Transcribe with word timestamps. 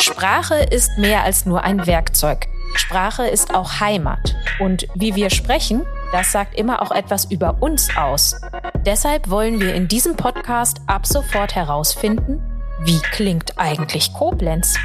Sprache 0.00 0.54
ist 0.54 0.96
mehr 0.96 1.24
als 1.24 1.44
nur 1.44 1.62
ein 1.62 1.86
Werkzeug. 1.86 2.48
Sprache 2.74 3.26
ist 3.26 3.54
auch 3.54 3.80
Heimat. 3.80 4.34
Und 4.58 4.86
wie 4.94 5.14
wir 5.14 5.28
sprechen, 5.28 5.84
das 6.12 6.32
sagt 6.32 6.54
immer 6.54 6.80
auch 6.80 6.90
etwas 6.90 7.26
über 7.26 7.58
uns 7.60 7.94
aus. 7.96 8.40
Deshalb 8.86 9.28
wollen 9.28 9.60
wir 9.60 9.74
in 9.74 9.88
diesem 9.88 10.16
Podcast 10.16 10.80
ab 10.86 11.06
sofort 11.06 11.54
herausfinden, 11.54 12.40
wie 12.80 12.98
klingt 12.98 13.58
eigentlich 13.58 14.14
Koblenz? 14.14 14.76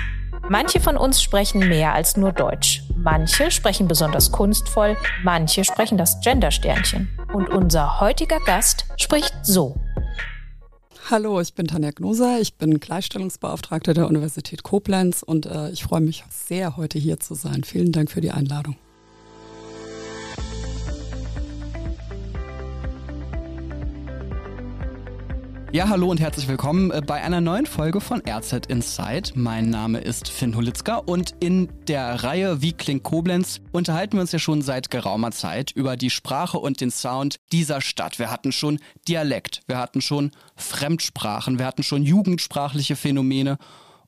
Manche 0.50 0.82
von 0.82 0.98
uns 0.98 1.24
sprechen 1.24 1.68
mehr 1.70 1.94
als 1.94 2.18
nur 2.18 2.34
Deutsch. 2.34 2.84
Manche 2.96 3.52
sprechen 3.52 3.88
besonders 3.88 4.32
kunstvoll, 4.32 4.98
manche 5.24 5.64
sprechen 5.64 5.98
das 5.98 6.20
Gendersternchen. 6.20 7.18
Und 7.34 7.50
unser 7.50 8.02
heutiger 8.02 8.40
Gast 8.42 8.86
spricht 8.98 9.34
so. 9.44 9.80
Hallo, 11.08 11.40
ich 11.40 11.54
bin 11.54 11.68
Tanja 11.68 11.92
Gnoser, 11.92 12.42
ich 12.42 12.56
bin 12.56 12.80
Gleichstellungsbeauftragte 12.80 13.94
der 13.94 14.08
Universität 14.08 14.64
Koblenz 14.64 15.22
und 15.22 15.46
äh, 15.46 15.70
ich 15.70 15.84
freue 15.84 16.02
mich 16.02 16.24
sehr, 16.32 16.78
heute 16.78 16.98
hier 16.98 17.20
zu 17.20 17.36
sein. 17.36 17.64
Vielen 17.64 17.92
Dank 17.92 18.10
für 18.10 18.22
die 18.22 18.32
Einladung. 18.32 18.76
Ja, 25.76 25.90
hallo 25.90 26.10
und 26.10 26.22
herzlich 26.22 26.48
willkommen 26.48 26.90
äh, 26.90 27.02
bei 27.06 27.22
einer 27.22 27.42
neuen 27.42 27.66
Folge 27.66 28.00
von 28.00 28.22
RZ 28.26 28.68
Inside. 28.68 29.32
Mein 29.36 29.70
Name 29.70 30.00
ist 30.00 30.30
Finn 30.30 30.56
Holitzka 30.56 30.96
und 30.96 31.36
in 31.42 31.68
der 31.90 32.24
Reihe 32.24 32.62
Wie 32.62 32.72
klingt 32.72 33.04
Koblenz 33.04 33.60
unterhalten 33.74 34.16
wir 34.16 34.22
uns 34.22 34.32
ja 34.32 34.40
schon 34.40 34.62
seit 34.62 34.90
geraumer 34.90 35.32
Zeit 35.32 35.72
über 35.72 35.98
die 35.98 36.10
Sprache 36.10 36.60
und 36.60 36.80
den 36.80 36.92
Sound 36.92 37.42
dieser 37.52 37.82
Stadt. 37.82 38.20
Wir 38.20 38.32
hatten 38.32 38.54
schon 38.54 38.80
Dialekt, 39.10 39.64
wir 39.68 39.78
hatten 39.78 40.00
schon 40.00 40.32
Fremdsprachen, 40.56 41.60
wir 41.60 41.66
hatten 41.66 41.84
schon 41.84 42.04
jugendsprachliche 42.04 42.96
Phänomene 42.96 43.58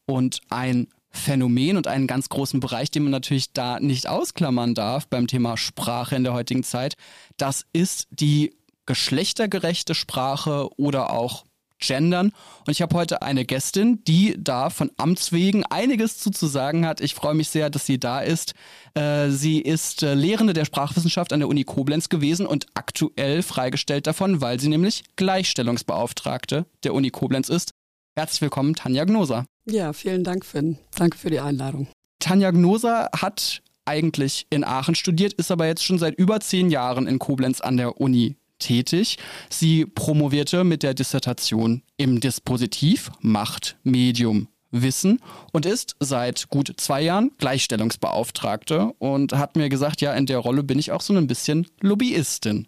und 0.06 0.40
ein 0.50 0.88
Phänomen 1.10 1.76
und 1.76 1.88
einen 1.88 2.08
ganz 2.08 2.30
großen 2.30 2.62
Bereich, 2.62 2.92
den 2.92 3.04
man 3.04 3.12
natürlich 3.12 3.52
da 3.52 3.82
nicht 3.82 4.08
ausklammern 4.08 4.74
darf 4.74 5.10
beim 5.10 5.28
Thema 5.28 5.58
Sprache 5.58 6.16
in 6.16 6.24
der 6.24 6.32
heutigen 6.32 6.64
Zeit. 6.64 6.96
Das 7.36 7.66
ist 7.74 8.08
die 8.10 8.56
geschlechtergerechte 8.86 9.94
Sprache 9.94 10.70
oder 10.78 11.12
auch 11.12 11.44
gendern. 11.80 12.32
Und 12.66 12.72
ich 12.72 12.82
habe 12.82 12.96
heute 12.96 13.22
eine 13.22 13.46
Gästin, 13.46 14.04
die 14.06 14.36
da 14.38 14.70
von 14.70 14.92
Amts 14.98 15.32
wegen 15.32 15.64
einiges 15.66 16.18
zu, 16.18 16.32
zu 16.32 16.48
sagen 16.48 16.86
hat. 16.86 17.02
Ich 17.02 17.14
freue 17.16 17.36
mich 17.36 17.50
sehr, 17.50 17.70
dass 17.70 17.86
sie 17.86 18.00
da 18.00 18.22
ist. 18.22 18.54
Äh, 18.94 19.30
sie 19.30 19.62
ist 19.62 20.04
äh, 20.04 20.14
Lehrende 20.14 20.54
der 20.54 20.66
Sprachwissenschaft 20.66 21.34
an 21.34 21.40
der 21.40 21.50
Uni 21.50 21.64
Koblenz 21.64 22.10
gewesen 22.10 22.46
und 22.46 22.66
aktuell 22.74 23.44
freigestellt 23.44 24.08
davon, 24.08 24.42
weil 24.42 24.60
sie 24.60 24.70
nämlich 24.70 25.04
Gleichstellungsbeauftragte 25.16 26.66
der 26.84 26.94
Uni 26.94 27.10
Koblenz 27.10 27.50
ist. 27.50 27.72
Herzlich 28.16 28.42
willkommen, 28.42 28.76
Tanja 28.76 29.06
Gnoser. 29.06 29.46
Ja, 29.66 29.94
vielen 29.94 30.24
Dank, 30.24 30.46
Finn. 30.46 30.80
Danke 30.96 31.18
für 31.18 31.30
die 31.30 31.40
Einladung. 31.40 31.88
Tanja 32.20 32.52
Gnoser 32.52 33.10
hat 33.16 33.62
eigentlich 33.86 34.48
in 34.50 34.64
Aachen 34.64 34.96
studiert, 34.96 35.34
ist 35.34 35.52
aber 35.52 35.68
jetzt 35.68 35.84
schon 35.84 36.00
seit 36.00 36.16
über 36.16 36.40
zehn 36.40 36.70
Jahren 36.70 37.08
in 37.08 37.20
Koblenz 37.20 37.62
an 37.62 37.78
der 37.78 38.02
Uni 38.02 38.36
tätig. 38.60 39.18
Sie 39.50 39.86
promovierte 39.86 40.64
mit 40.64 40.84
der 40.84 40.94
Dissertation 40.94 41.84
im 41.98 42.20
Dispositiv 42.20 43.12
Macht, 43.22 43.78
Medium, 43.84 44.48
Wissen 44.72 45.20
und 45.54 45.66
ist 45.66 45.96
seit 46.00 46.50
gut 46.50 46.74
zwei 46.78 47.02
Jahren 47.02 47.32
Gleichstellungsbeauftragte 47.38 48.94
und 49.00 49.34
hat 49.34 49.56
mir 49.56 49.70
gesagt, 49.70 50.02
ja, 50.02 50.14
in 50.14 50.26
der 50.26 50.40
Rolle 50.40 50.64
bin 50.64 50.80
ich 50.80 50.92
auch 50.92 51.02
so 51.02 51.14
ein 51.14 51.28
bisschen 51.28 51.68
Lobbyistin. 51.82 52.68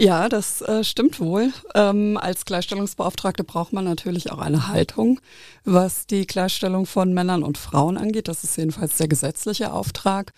Ja, 0.00 0.28
das 0.28 0.62
äh, 0.62 0.84
stimmt 0.84 1.18
wohl. 1.18 1.52
Ähm, 1.74 2.16
als 2.18 2.44
Gleichstellungsbeauftragte 2.44 3.42
braucht 3.42 3.72
man 3.72 3.84
natürlich 3.84 4.30
auch 4.30 4.38
eine 4.38 4.68
Haltung, 4.68 5.20
was 5.64 6.06
die 6.06 6.24
Gleichstellung 6.24 6.86
von 6.86 7.12
Männern 7.12 7.42
und 7.42 7.58
Frauen 7.58 7.96
angeht. 7.96 8.28
Das 8.28 8.44
ist 8.44 8.56
jedenfalls 8.56 8.96
der 8.96 9.08
gesetzliche 9.08 9.72
Auftrag. 9.72 10.32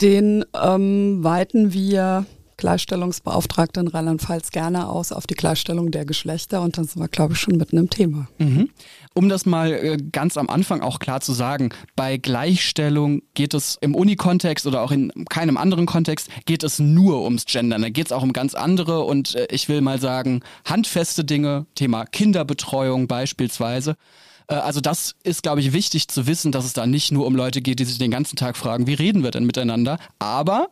Den 0.00 0.44
ähm, 0.54 1.24
weiten 1.24 1.72
wir 1.72 2.26
Gleichstellungsbeauftragte 2.56 3.80
in 3.80 3.88
Rheinland-Pfalz 3.88 4.50
gerne 4.50 4.88
aus 4.88 5.12
auf 5.12 5.26
die 5.26 5.34
Gleichstellung 5.34 5.90
der 5.90 6.04
Geschlechter 6.04 6.62
und 6.62 6.78
dann 6.78 6.84
sind 6.84 7.00
wir, 7.00 7.08
glaube 7.08 7.34
ich, 7.34 7.40
schon 7.40 7.56
mitten 7.56 7.76
im 7.76 7.90
Thema. 7.90 8.28
Mhm. 8.38 8.70
Um 9.14 9.28
das 9.28 9.46
mal 9.46 9.72
äh, 9.72 9.98
ganz 10.12 10.36
am 10.36 10.48
Anfang 10.48 10.80
auch 10.80 10.98
klar 10.98 11.20
zu 11.20 11.32
sagen, 11.32 11.70
bei 11.94 12.16
Gleichstellung 12.16 13.22
geht 13.34 13.54
es 13.54 13.78
im 13.80 13.94
Unikontext 13.94 14.66
oder 14.66 14.82
auch 14.82 14.90
in 14.90 15.12
keinem 15.28 15.56
anderen 15.56 15.86
Kontext, 15.86 16.28
geht 16.44 16.62
es 16.62 16.78
nur 16.78 17.22
ums 17.22 17.44
Gendern. 17.46 17.82
Da 17.82 17.90
geht 17.90 18.06
es 18.06 18.12
auch 18.12 18.22
um 18.22 18.32
ganz 18.32 18.54
andere 18.54 19.02
und 19.02 19.34
äh, 19.34 19.46
ich 19.50 19.68
will 19.68 19.80
mal 19.80 20.00
sagen, 20.00 20.40
handfeste 20.64 21.24
Dinge, 21.24 21.66
Thema 21.74 22.04
Kinderbetreuung 22.04 23.08
beispielsweise. 23.08 23.96
Äh, 24.48 24.54
also 24.54 24.80
das 24.80 25.14
ist, 25.22 25.42
glaube 25.42 25.60
ich, 25.60 25.72
wichtig 25.72 26.08
zu 26.08 26.26
wissen, 26.26 26.52
dass 26.52 26.64
es 26.64 26.72
da 26.72 26.86
nicht 26.86 27.12
nur 27.12 27.26
um 27.26 27.36
Leute 27.36 27.62
geht, 27.62 27.80
die 27.80 27.84
sich 27.84 27.98
den 27.98 28.10
ganzen 28.10 28.36
Tag 28.36 28.56
fragen, 28.56 28.86
wie 28.86 28.94
reden 28.94 29.22
wir 29.22 29.30
denn 29.30 29.44
miteinander. 29.44 29.98
Aber 30.18 30.68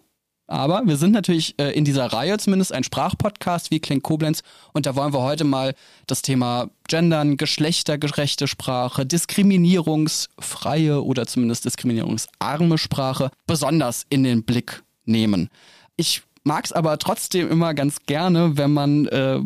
aber 0.47 0.82
wir 0.84 0.97
sind 0.97 1.12
natürlich 1.12 1.59
äh, 1.59 1.71
in 1.71 1.84
dieser 1.84 2.06
Reihe 2.06 2.37
zumindest 2.38 2.72
ein 2.72 2.84
Sprachpodcast 2.84 3.71
wie 3.71 3.81
Klingt 3.81 4.03
Koblenz 4.03 4.43
und 4.72 4.87
da 4.87 4.94
wollen 4.94 5.12
wir 5.12 5.22
heute 5.22 5.44
mal 5.44 5.75
das 6.06 6.22
Thema 6.22 6.69
Gendern, 6.88 7.37
geschlechtergerechte 7.37 8.47
Sprache, 8.47 9.06
diskriminierungsfreie 9.06 11.03
oder 11.03 11.27
zumindest 11.27 11.65
diskriminierungsarme 11.65 12.78
Sprache 12.78 13.31
besonders 13.47 14.06
in 14.10 14.22
den 14.25 14.44
Blick 14.44 14.83
nehmen. 15.06 15.49
Ich 15.97 16.22
mag 16.44 16.66
es 16.66 16.72
aber 16.72 16.99
trotzdem 16.99 17.50
immer 17.50 17.75
ganz 17.75 17.99
gerne, 18.06 18.56
wenn 18.56 18.72
man 18.72 19.06
äh, 19.06 19.41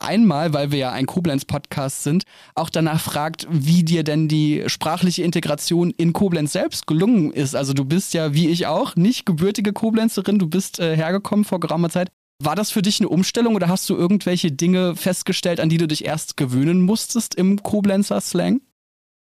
einmal, 0.00 0.52
weil 0.52 0.72
wir 0.72 0.78
ja 0.78 0.92
ein 0.92 1.06
Koblenz-Podcast 1.06 2.02
sind, 2.02 2.24
auch 2.54 2.70
danach 2.70 3.00
fragt, 3.00 3.46
wie 3.50 3.84
dir 3.84 4.04
denn 4.04 4.28
die 4.28 4.64
sprachliche 4.66 5.22
Integration 5.22 5.90
in 5.90 6.12
Koblenz 6.12 6.52
selbst 6.52 6.86
gelungen 6.86 7.32
ist. 7.32 7.54
Also 7.54 7.72
du 7.72 7.84
bist 7.84 8.14
ja, 8.14 8.34
wie 8.34 8.48
ich 8.48 8.66
auch, 8.66 8.96
nicht 8.96 9.26
gebürtige 9.26 9.72
Koblenzerin, 9.72 10.38
du 10.38 10.48
bist 10.48 10.80
äh, 10.80 10.96
hergekommen 10.96 11.44
vor 11.44 11.60
geraumer 11.60 11.90
Zeit. 11.90 12.08
War 12.42 12.56
das 12.56 12.70
für 12.70 12.82
dich 12.82 13.00
eine 13.00 13.08
Umstellung 13.08 13.54
oder 13.54 13.68
hast 13.68 13.88
du 13.90 13.96
irgendwelche 13.96 14.50
Dinge 14.50 14.96
festgestellt, 14.96 15.60
an 15.60 15.68
die 15.68 15.76
du 15.76 15.86
dich 15.86 16.04
erst 16.06 16.36
gewöhnen 16.36 16.82
musstest 16.82 17.34
im 17.34 17.62
Koblenzer 17.62 18.20
Slang? 18.20 18.60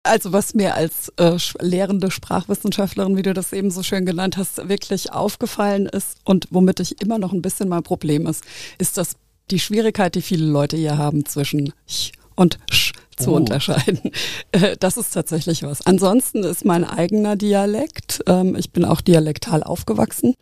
Also 0.07 0.33
was 0.33 0.53
mir 0.53 0.75
als 0.75 1.11
äh, 1.17 1.37
lehrende 1.59 2.11
Sprachwissenschaftlerin, 2.11 3.17
wie 3.17 3.21
du 3.21 3.33
das 3.33 3.53
eben 3.53 3.71
so 3.71 3.83
schön 3.83 4.05
genannt 4.05 4.37
hast, 4.37 4.69
wirklich 4.69 5.11
aufgefallen 5.11 5.85
ist 5.85 6.17
und 6.23 6.47
womit 6.49 6.79
ich 6.79 7.01
immer 7.01 7.19
noch 7.19 7.33
ein 7.33 7.41
bisschen 7.41 7.69
mein 7.69 7.83
Problem 7.83 8.25
ist, 8.27 8.43
ist 8.77 8.97
das 8.97 9.15
die 9.51 9.59
Schwierigkeit, 9.59 10.15
die 10.15 10.21
viele 10.21 10.45
Leute 10.45 10.77
hier 10.77 10.97
haben 10.97 11.25
zwischen 11.25 11.73
ch 11.87 12.11
und 12.35 12.59
sch 12.69 12.93
zu 13.17 13.31
oh. 13.31 13.35
unterscheiden. 13.35 13.99
Äh, 14.51 14.77
das 14.79 14.95
ist 14.95 15.13
tatsächlich 15.13 15.63
was. 15.63 15.85
Ansonsten 15.85 16.43
ist 16.43 16.63
mein 16.63 16.85
eigener 16.85 17.35
Dialekt. 17.35 18.21
Ähm, 18.27 18.55
ich 18.55 18.71
bin 18.71 18.85
auch 18.85 19.01
dialektal 19.01 19.61
aufgewachsen, 19.61 20.35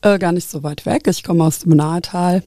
äh, 0.00 0.18
gar 0.18 0.32
nicht 0.32 0.50
so 0.50 0.64
weit 0.64 0.84
weg. 0.84 1.06
Ich 1.06 1.22
komme 1.22 1.44
aus 1.44 1.60
dem 1.60 1.76
Nahetal 1.76 2.42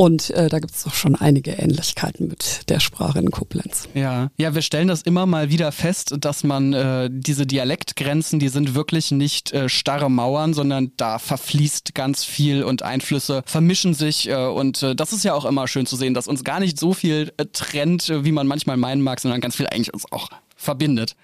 und 0.00 0.30
äh, 0.30 0.48
da 0.48 0.60
gibt 0.60 0.76
es 0.76 0.84
doch 0.84 0.94
schon 0.94 1.16
einige 1.16 1.50
Ähnlichkeiten 1.50 2.28
mit 2.28 2.68
der 2.68 2.78
Sprache 2.78 3.18
in 3.18 3.32
Koblenz. 3.32 3.88
Ja, 3.94 4.30
ja, 4.36 4.54
wir 4.54 4.62
stellen 4.62 4.86
das 4.86 5.02
immer 5.02 5.26
mal 5.26 5.50
wieder 5.50 5.72
fest, 5.72 6.14
dass 6.20 6.44
man 6.44 6.72
äh, 6.72 7.10
diese 7.12 7.46
Dialektgrenzen, 7.46 8.38
die 8.38 8.46
sind 8.46 8.76
wirklich 8.76 9.10
nicht 9.10 9.52
äh, 9.52 9.68
starre 9.68 10.08
Mauern, 10.08 10.54
sondern 10.54 10.92
da 10.96 11.18
verfließt 11.18 11.96
ganz 11.96 12.22
viel 12.22 12.62
und 12.62 12.84
Einflüsse 12.84 13.42
vermischen 13.44 13.92
sich. 13.92 14.28
Äh, 14.28 14.36
und 14.36 14.84
äh, 14.84 14.94
das 14.94 15.12
ist 15.12 15.24
ja 15.24 15.34
auch 15.34 15.44
immer 15.44 15.66
schön 15.66 15.84
zu 15.84 15.96
sehen, 15.96 16.14
dass 16.14 16.28
uns 16.28 16.44
gar 16.44 16.60
nicht 16.60 16.78
so 16.78 16.94
viel 16.94 17.32
äh, 17.36 17.46
trennt, 17.46 18.08
äh, 18.08 18.24
wie 18.24 18.30
man 18.30 18.46
manchmal 18.46 18.76
meinen 18.76 19.02
mag, 19.02 19.18
sondern 19.18 19.40
ganz 19.40 19.56
viel 19.56 19.66
eigentlich 19.66 19.92
uns 19.92 20.04
auch 20.12 20.28
verbindet. 20.54 21.16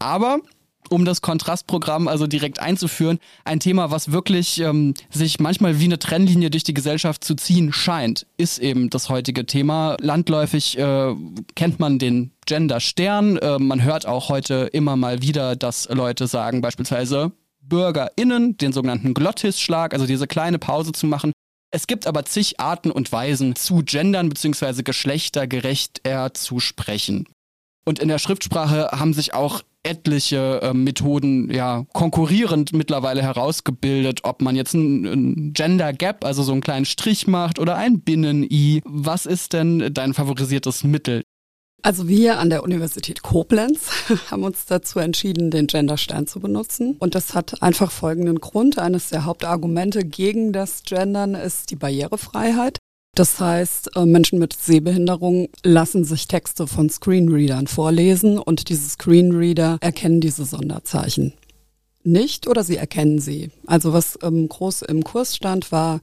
Aber 0.00 0.40
um 0.90 1.04
das 1.04 1.22
Kontrastprogramm 1.22 2.08
also 2.08 2.26
direkt 2.26 2.60
einzuführen. 2.60 3.18
Ein 3.44 3.60
Thema, 3.60 3.90
was 3.90 4.12
wirklich 4.12 4.60
ähm, 4.60 4.94
sich 5.10 5.40
manchmal 5.40 5.80
wie 5.80 5.84
eine 5.84 5.98
Trennlinie 5.98 6.50
durch 6.50 6.64
die 6.64 6.74
Gesellschaft 6.74 7.24
zu 7.24 7.34
ziehen 7.34 7.72
scheint, 7.72 8.26
ist 8.36 8.58
eben 8.58 8.90
das 8.90 9.08
heutige 9.08 9.46
Thema. 9.46 9.96
Landläufig 10.00 10.76
äh, 10.76 11.14
kennt 11.54 11.80
man 11.80 11.98
den 11.98 12.32
Gender-Stern. 12.46 13.38
Äh, 13.38 13.58
man 13.58 13.82
hört 13.82 14.06
auch 14.06 14.28
heute 14.28 14.68
immer 14.72 14.96
mal 14.96 15.22
wieder, 15.22 15.56
dass 15.56 15.88
Leute 15.88 16.26
sagen, 16.26 16.60
beispielsweise 16.60 17.32
BürgerInnen, 17.62 18.56
den 18.58 18.72
sogenannten 18.72 19.14
Glottisschlag, 19.14 19.94
also 19.94 20.06
diese 20.06 20.26
kleine 20.26 20.58
Pause 20.58 20.92
zu 20.92 21.06
machen. 21.06 21.32
Es 21.72 21.86
gibt 21.86 22.08
aber 22.08 22.24
zig 22.24 22.58
Arten 22.58 22.90
und 22.90 23.12
Weisen 23.12 23.54
zu 23.54 23.82
gendern 23.84 24.28
bzw. 24.28 24.82
geschlechtergerecht 24.82 26.00
eher 26.02 26.34
zu 26.34 26.58
sprechen. 26.58 27.28
Und 27.84 28.00
in 28.00 28.08
der 28.08 28.18
Schriftsprache 28.18 28.90
haben 28.92 29.14
sich 29.14 29.34
auch 29.34 29.62
etliche 29.82 30.60
äh, 30.62 30.74
Methoden 30.74 31.50
ja 31.52 31.86
konkurrierend 31.92 32.72
mittlerweile 32.72 33.22
herausgebildet, 33.22 34.20
ob 34.24 34.42
man 34.42 34.56
jetzt 34.56 34.74
ein, 34.74 35.52
Gender 35.54 35.92
Gap, 35.92 36.24
also 36.24 36.42
so 36.42 36.52
einen 36.52 36.60
kleinen 36.60 36.84
Strich 36.84 37.26
macht 37.26 37.58
oder 37.58 37.76
ein 37.76 38.00
Binnen-I. 38.00 38.82
Was 38.84 39.26
ist 39.26 39.52
denn 39.52 39.92
dein 39.92 40.14
favorisiertes 40.14 40.84
Mittel? 40.84 41.22
Also 41.82 42.08
wir 42.08 42.38
an 42.38 42.50
der 42.50 42.62
Universität 42.62 43.22
Koblenz 43.22 43.90
haben 44.30 44.44
uns 44.44 44.66
dazu 44.66 44.98
entschieden, 44.98 45.50
den 45.50 45.66
Genderstern 45.66 46.26
zu 46.26 46.40
benutzen. 46.40 46.96
Und 46.98 47.14
das 47.14 47.34
hat 47.34 47.62
einfach 47.62 47.90
folgenden 47.90 48.40
Grund. 48.40 48.78
Eines 48.78 49.08
der 49.08 49.24
Hauptargumente 49.24 50.04
gegen 50.04 50.52
das 50.52 50.82
Gendern 50.82 51.34
ist 51.34 51.70
die 51.70 51.76
Barrierefreiheit. 51.76 52.79
Das 53.14 53.40
heißt, 53.40 53.96
äh, 53.96 54.06
Menschen 54.06 54.38
mit 54.38 54.52
Sehbehinderung 54.52 55.48
lassen 55.62 56.04
sich 56.04 56.28
Texte 56.28 56.66
von 56.66 56.88
Screenreadern 56.88 57.66
vorlesen 57.66 58.38
und 58.38 58.68
diese 58.68 58.88
Screenreader 58.88 59.78
erkennen 59.80 60.20
diese 60.20 60.44
Sonderzeichen 60.44 61.34
nicht 62.02 62.46
oder 62.48 62.64
sie 62.64 62.76
erkennen 62.76 63.18
sie. 63.18 63.50
Also 63.66 63.92
was 63.92 64.18
ähm, 64.22 64.48
groß 64.48 64.82
im 64.82 65.04
Kurs 65.04 65.36
stand, 65.36 65.72
war 65.72 66.00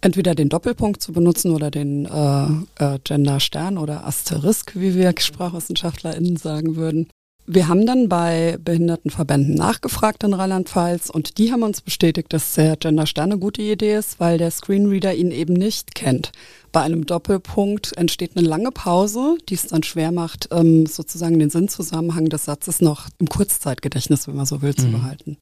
entweder 0.00 0.34
den 0.34 0.48
Doppelpunkt 0.48 1.02
zu 1.02 1.12
benutzen 1.12 1.52
oder 1.52 1.70
den 1.70 2.06
äh, 2.06 2.44
äh, 2.84 2.98
Gender-Stern 3.02 3.78
oder 3.78 4.06
Asterisk, 4.06 4.72
wie 4.76 4.94
wir 4.94 5.12
SprachwissenschaftlerInnen 5.16 6.36
sagen 6.36 6.76
würden. 6.76 7.08
Wir 7.46 7.66
haben 7.66 7.84
dann 7.84 8.08
bei 8.08 8.58
Behindertenverbänden 8.62 9.54
nachgefragt 9.54 10.22
in 10.22 10.34
Rheinland-Pfalz 10.34 11.10
und 11.10 11.38
die 11.38 11.50
haben 11.50 11.64
uns 11.64 11.80
bestätigt, 11.80 12.32
dass 12.32 12.54
der 12.54 12.76
Gender-Stern 12.76 13.32
eine 13.32 13.40
gute 13.40 13.62
Idee 13.62 13.96
ist, 13.96 14.20
weil 14.20 14.38
der 14.38 14.50
Screenreader 14.50 15.14
ihn 15.14 15.32
eben 15.32 15.54
nicht 15.54 15.94
kennt. 15.94 16.30
Bei 16.70 16.82
einem 16.82 17.06
Doppelpunkt 17.06 17.96
entsteht 17.96 18.36
eine 18.36 18.46
lange 18.46 18.70
Pause, 18.70 19.36
die 19.48 19.54
es 19.54 19.66
dann 19.66 19.82
schwer 19.82 20.12
macht, 20.12 20.48
ähm, 20.52 20.86
sozusagen 20.86 21.38
den 21.40 21.50
Sinnzusammenhang 21.50 22.28
des 22.28 22.44
Satzes 22.44 22.80
noch 22.80 23.08
im 23.18 23.28
Kurzzeitgedächtnis, 23.28 24.28
wenn 24.28 24.36
man 24.36 24.46
so 24.46 24.62
will, 24.62 24.70
mhm. 24.70 24.80
zu 24.80 24.92
behalten. 24.92 25.38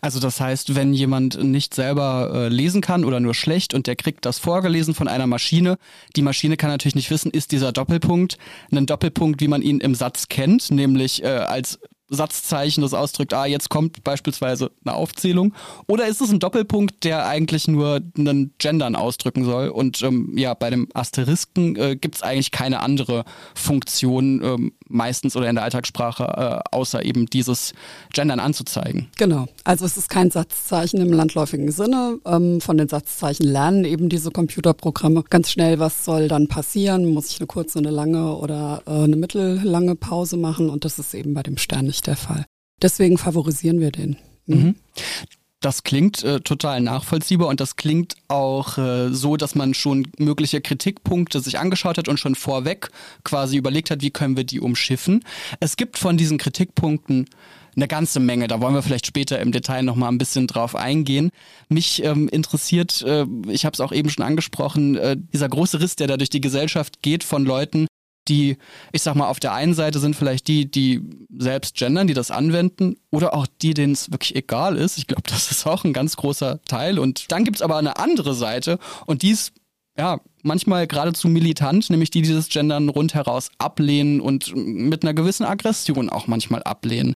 Also 0.00 0.20
das 0.20 0.40
heißt, 0.40 0.74
wenn 0.74 0.92
jemand 0.92 1.42
nicht 1.42 1.74
selber 1.74 2.30
äh, 2.34 2.48
lesen 2.48 2.80
kann 2.80 3.04
oder 3.04 3.20
nur 3.20 3.34
schlecht 3.34 3.74
und 3.74 3.86
der 3.86 3.96
kriegt 3.96 4.24
das 4.24 4.38
vorgelesen 4.38 4.94
von 4.94 5.08
einer 5.08 5.26
Maschine, 5.26 5.78
die 6.16 6.22
Maschine 6.22 6.56
kann 6.56 6.70
natürlich 6.70 6.94
nicht 6.94 7.10
wissen, 7.10 7.30
ist 7.30 7.52
dieser 7.52 7.72
Doppelpunkt 7.72 8.38
ein 8.70 8.86
Doppelpunkt, 8.86 9.40
wie 9.40 9.48
man 9.48 9.62
ihn 9.62 9.80
im 9.80 9.94
Satz 9.94 10.28
kennt, 10.28 10.70
nämlich 10.70 11.22
äh, 11.22 11.26
als 11.26 11.78
Satzzeichen, 12.08 12.82
das 12.82 12.94
ausdrückt, 12.94 13.34
ah, 13.34 13.46
jetzt 13.46 13.68
kommt 13.68 14.04
beispielsweise 14.04 14.70
eine 14.84 14.94
Aufzählung? 14.94 15.54
Oder 15.88 16.06
ist 16.06 16.20
es 16.20 16.30
ein 16.30 16.38
Doppelpunkt, 16.38 17.04
der 17.04 17.26
eigentlich 17.26 17.66
nur 17.66 18.00
einen 18.16 18.54
Gendern 18.58 18.94
ausdrücken 18.94 19.44
soll? 19.44 19.68
Und 19.68 20.02
ähm, 20.02 20.32
ja, 20.36 20.54
bei 20.54 20.70
dem 20.70 20.88
Asterisken 20.94 21.76
äh, 21.76 21.96
gibt 21.96 22.16
es 22.16 22.22
eigentlich 22.22 22.52
keine 22.52 22.80
andere 22.80 23.24
Funktion, 23.54 24.42
ähm, 24.42 24.72
meistens 24.88 25.36
oder 25.36 25.48
in 25.48 25.56
der 25.56 25.64
Alltagssprache, 25.64 26.24
äh, 26.24 26.76
außer 26.76 27.04
eben 27.04 27.26
dieses 27.26 27.74
Gendern 28.12 28.38
anzuzeigen. 28.38 29.08
Genau. 29.16 29.46
Also 29.64 29.84
es 29.84 29.96
ist 29.96 30.08
kein 30.08 30.30
Satzzeichen 30.30 31.00
im 31.00 31.12
landläufigen 31.12 31.72
Sinne. 31.72 32.18
Ähm, 32.24 32.60
von 32.60 32.78
den 32.78 32.88
Satzzeichen 32.88 33.44
lernen 33.46 33.84
eben 33.84 34.08
diese 34.08 34.30
Computerprogramme 34.30 35.24
ganz 35.28 35.50
schnell, 35.50 35.80
was 35.80 36.04
soll 36.04 36.28
dann 36.28 36.46
passieren? 36.46 37.12
Muss 37.12 37.30
ich 37.30 37.40
eine 37.40 37.48
kurze, 37.48 37.80
eine 37.80 37.90
lange 37.90 38.36
oder 38.36 38.82
äh, 38.86 38.90
eine 38.90 39.16
mittellange 39.16 39.96
Pause 39.96 40.36
machen? 40.36 40.70
Und 40.70 40.84
das 40.84 41.00
ist 41.00 41.12
eben 41.14 41.34
bei 41.34 41.42
dem 41.42 41.56
Stern 41.56 41.86
nicht 41.96 42.06
der 42.06 42.16
Fall. 42.16 42.44
Deswegen 42.82 43.16
favorisieren 43.16 43.80
wir 43.80 43.90
den. 43.90 44.16
Mhm. 44.46 44.56
mhm. 44.56 44.74
Das 45.60 45.82
klingt 45.82 46.22
äh, 46.22 46.40
total 46.40 46.82
nachvollziehbar 46.82 47.48
und 47.48 47.60
das 47.60 47.76
klingt 47.76 48.14
auch 48.28 48.76
äh, 48.76 49.08
so, 49.08 49.38
dass 49.38 49.54
man 49.54 49.72
schon 49.72 50.06
mögliche 50.18 50.60
Kritikpunkte 50.60 51.40
sich 51.40 51.58
angeschaut 51.58 51.96
hat 51.96 52.08
und 52.08 52.20
schon 52.20 52.34
vorweg 52.34 52.90
quasi 53.24 53.56
überlegt 53.56 53.90
hat, 53.90 54.02
wie 54.02 54.10
können 54.10 54.36
wir 54.36 54.44
die 54.44 54.60
umschiffen. 54.60 55.24
Es 55.58 55.76
gibt 55.76 55.96
von 55.96 56.18
diesen 56.18 56.36
Kritikpunkten 56.36 57.30
eine 57.74 57.88
ganze 57.88 58.20
Menge. 58.20 58.48
Da 58.48 58.60
wollen 58.60 58.74
wir 58.74 58.82
vielleicht 58.82 59.06
später 59.06 59.40
im 59.40 59.50
Detail 59.50 59.82
noch 59.82 59.96
mal 59.96 60.08
ein 60.08 60.18
bisschen 60.18 60.46
drauf 60.46 60.76
eingehen. 60.76 61.30
Mich 61.70 62.04
ähm, 62.04 62.28
interessiert, 62.28 63.02
äh, 63.02 63.24
ich 63.48 63.64
habe 63.64 63.72
es 63.72 63.80
auch 63.80 63.92
eben 63.92 64.10
schon 64.10 64.24
angesprochen, 64.24 64.96
äh, 64.96 65.16
dieser 65.32 65.48
große 65.48 65.80
Riss, 65.80 65.96
der 65.96 66.06
da 66.06 66.18
durch 66.18 66.30
die 66.30 66.42
Gesellschaft 66.42 67.02
geht 67.02 67.24
von 67.24 67.46
Leuten, 67.46 67.86
die, 68.28 68.58
ich 68.92 69.02
sag 69.02 69.14
mal, 69.14 69.28
auf 69.28 69.40
der 69.40 69.52
einen 69.52 69.74
Seite 69.74 69.98
sind 69.98 70.16
vielleicht 70.16 70.48
die, 70.48 70.70
die 70.70 71.02
selbst 71.36 71.76
gendern, 71.76 72.06
die 72.06 72.14
das 72.14 72.30
anwenden, 72.30 72.96
oder 73.10 73.34
auch 73.34 73.46
die, 73.62 73.74
denen 73.74 73.92
es 73.92 74.10
wirklich 74.10 74.34
egal 74.36 74.76
ist. 74.76 74.98
Ich 74.98 75.06
glaube, 75.06 75.22
das 75.30 75.50
ist 75.50 75.66
auch 75.66 75.84
ein 75.84 75.92
ganz 75.92 76.16
großer 76.16 76.60
Teil. 76.64 76.98
Und 76.98 77.30
dann 77.32 77.44
gibt's 77.44 77.62
aber 77.62 77.76
eine 77.76 77.98
andere 77.98 78.34
Seite 78.34 78.78
und 79.06 79.22
die 79.22 79.30
ist 79.30 79.52
ja, 79.98 80.20
manchmal 80.42 80.86
geradezu 80.86 81.28
militant, 81.28 81.90
nämlich 81.90 82.10
die, 82.10 82.22
die 82.22 82.28
dieses 82.28 82.48
Gendern 82.48 82.88
rundheraus 82.88 83.50
ablehnen 83.58 84.20
und 84.20 84.54
mit 84.54 85.02
einer 85.02 85.14
gewissen 85.14 85.44
Aggression 85.44 86.10
auch 86.10 86.26
manchmal 86.26 86.62
ablehnen. 86.62 87.14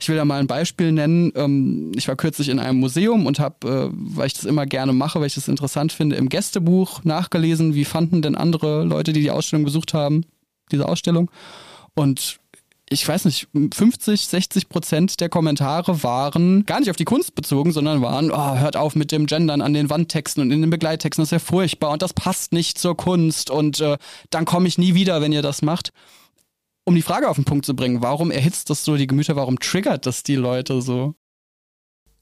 Ich 0.00 0.08
will 0.08 0.16
da 0.16 0.24
mal 0.24 0.40
ein 0.40 0.48
Beispiel 0.48 0.90
nennen. 0.90 1.30
Ähm, 1.36 1.92
ich 1.94 2.08
war 2.08 2.16
kürzlich 2.16 2.48
in 2.48 2.58
einem 2.58 2.80
Museum 2.80 3.24
und 3.24 3.38
habe, 3.38 3.68
äh, 3.68 3.90
weil 3.92 4.26
ich 4.26 4.34
das 4.34 4.46
immer 4.46 4.66
gerne 4.66 4.92
mache, 4.92 5.20
weil 5.20 5.28
ich 5.28 5.36
das 5.36 5.46
interessant 5.46 5.92
finde, 5.92 6.16
im 6.16 6.28
Gästebuch 6.28 7.04
nachgelesen, 7.04 7.74
wie 7.74 7.84
fanden 7.84 8.20
denn 8.20 8.34
andere 8.34 8.82
Leute, 8.82 9.12
die 9.12 9.20
die 9.20 9.30
Ausstellung 9.30 9.64
besucht 9.64 9.94
haben, 9.94 10.24
diese 10.70 10.88
Ausstellung. 10.88 11.30
Und 11.94 12.40
ich 12.92 13.06
weiß 13.06 13.24
nicht, 13.24 13.48
50, 13.52 14.26
60 14.26 14.68
Prozent 14.68 15.20
der 15.20 15.28
Kommentare 15.28 16.02
waren 16.02 16.66
gar 16.66 16.80
nicht 16.80 16.90
auf 16.90 16.96
die 16.96 17.04
Kunst 17.04 17.34
bezogen, 17.34 17.72
sondern 17.72 18.02
waren, 18.02 18.30
oh, 18.30 18.58
hört 18.58 18.76
auf 18.76 18.94
mit 18.94 19.12
dem 19.12 19.26
Gendern 19.26 19.62
an 19.62 19.72
den 19.72 19.88
Wandtexten 19.88 20.42
und 20.42 20.50
in 20.50 20.60
den 20.60 20.70
Begleittexten, 20.70 21.22
das 21.22 21.28
ist 21.28 21.32
ja 21.32 21.38
furchtbar 21.38 21.90
und 21.90 22.02
das 22.02 22.12
passt 22.12 22.52
nicht 22.52 22.78
zur 22.78 22.96
Kunst 22.96 23.50
und 23.50 23.80
äh, 23.80 23.96
dann 24.30 24.44
komme 24.44 24.68
ich 24.68 24.78
nie 24.78 24.94
wieder, 24.94 25.20
wenn 25.20 25.32
ihr 25.32 25.42
das 25.42 25.62
macht. 25.62 25.92
Um 26.84 26.94
die 26.94 27.02
Frage 27.02 27.28
auf 27.28 27.36
den 27.36 27.44
Punkt 27.44 27.64
zu 27.64 27.74
bringen, 27.74 28.02
warum 28.02 28.30
erhitzt 28.30 28.68
das 28.68 28.84
so 28.84 28.96
die 28.96 29.06
Gemüter, 29.06 29.36
warum 29.36 29.58
triggert 29.58 30.04
das 30.04 30.22
die 30.22 30.36
Leute 30.36 30.82
so? 30.82 31.14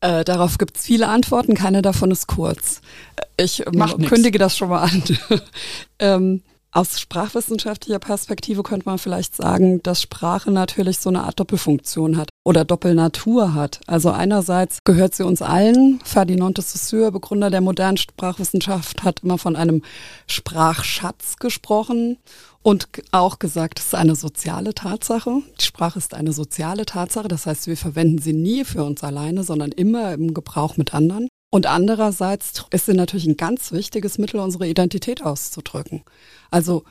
Äh, 0.03 0.25
darauf 0.25 0.59
gibt 0.59 0.77
es 0.77 0.85
viele 0.85 1.09
Antworten, 1.09 1.55
keine 1.55 1.83
davon 1.83 2.11
ist 2.11 2.27
kurz. 2.27 2.81
Ich 3.37 3.67
ähm, 3.67 4.07
kündige 4.07 4.39
das 4.39 4.57
schon 4.57 4.69
mal 4.69 4.83
an. 4.83 5.03
ähm, 5.99 6.43
aus 6.72 7.00
sprachwissenschaftlicher 7.00 7.99
Perspektive 7.99 8.62
könnte 8.62 8.88
man 8.88 8.99
vielleicht 8.99 9.34
sagen, 9.34 9.82
dass 9.82 10.02
Sprache 10.02 10.52
natürlich 10.52 10.99
so 10.99 11.08
eine 11.11 11.25
Art 11.25 11.40
Doppelfunktion 11.40 12.17
hat 12.17 12.31
oder 12.44 12.64
Doppelnatur 12.64 13.55
hat. 13.55 13.81
Also 13.88 14.11
einerseits 14.11 14.78
gehört 14.84 15.14
sie 15.14 15.25
uns 15.25 15.43
allen. 15.43 16.00
Ferdinand 16.05 16.58
de 16.58 16.64
Saussure, 16.64 17.11
Begründer 17.11 17.50
der 17.50 17.61
modernen 17.61 17.96
Sprachwissenschaft, 17.96 19.02
hat 19.02 19.20
immer 19.25 19.37
von 19.37 19.56
einem 19.56 19.82
Sprachschatz 20.28 21.37
gesprochen 21.37 22.19
und 22.62 22.88
auch 23.11 23.40
gesagt, 23.40 23.81
es 23.81 23.87
ist 23.87 23.94
eine 23.94 24.14
soziale 24.14 24.72
Tatsache. 24.72 25.43
Die 25.61 25.64
Sprache 25.64 25.99
ist 25.99 26.14
eine 26.14 26.32
soziale 26.32 26.87
Tatsache. 26.87 27.26
Das 27.26 27.46
heißt, 27.46 27.67
wir 27.67 27.76
verwenden 27.76 28.19
sie 28.19 28.32
nie 28.32 28.64
für 28.64 28.84
uns 28.84 29.02
alleine, 29.02 29.43
sondern 29.43 29.72
immer 29.72 30.12
im 30.12 30.34
Gebrauch 30.34 30.76
mit 30.76 30.94
anderen. 30.94 31.28
Und 31.52 31.67
andererseits 31.67 32.64
ist 32.70 32.87
sie 32.87 32.94
natürlich 32.94 33.26
ein 33.26 33.37
ganz 33.37 33.72
wichtiges 33.72 34.19
Mittel, 34.19 34.38
unsere 34.38 34.69
Identität 34.69 35.25
auszudrücken. 35.25 36.05
Also 36.50 36.85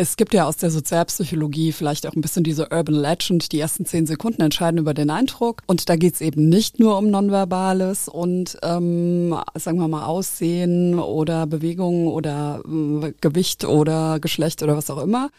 es 0.00 0.16
gibt 0.16 0.32
ja 0.32 0.46
aus 0.46 0.56
der 0.56 0.70
Sozialpsychologie 0.70 1.72
vielleicht 1.72 2.06
auch 2.06 2.14
ein 2.14 2.20
bisschen 2.20 2.44
diese 2.44 2.68
Urban 2.70 2.94
Legend, 2.94 3.50
die 3.50 3.58
ersten 3.58 3.84
zehn 3.84 4.06
Sekunden 4.06 4.42
entscheiden 4.42 4.78
über 4.78 4.94
den 4.94 5.10
Eindruck. 5.10 5.62
Und 5.66 5.88
da 5.88 5.96
geht 5.96 6.14
es 6.14 6.20
eben 6.20 6.48
nicht 6.48 6.78
nur 6.78 6.96
um 6.96 7.10
Nonverbales 7.10 8.08
und, 8.08 8.58
ähm, 8.62 9.34
sagen 9.54 9.80
wir 9.80 9.88
mal, 9.88 10.06
Aussehen 10.06 11.00
oder 11.00 11.48
Bewegungen 11.48 12.06
oder 12.06 12.62
äh, 12.64 13.12
Gewicht 13.20 13.64
oder 13.64 14.20
Geschlecht 14.20 14.62
oder 14.62 14.76
was 14.76 14.88
auch 14.88 15.02
immer, 15.02 15.30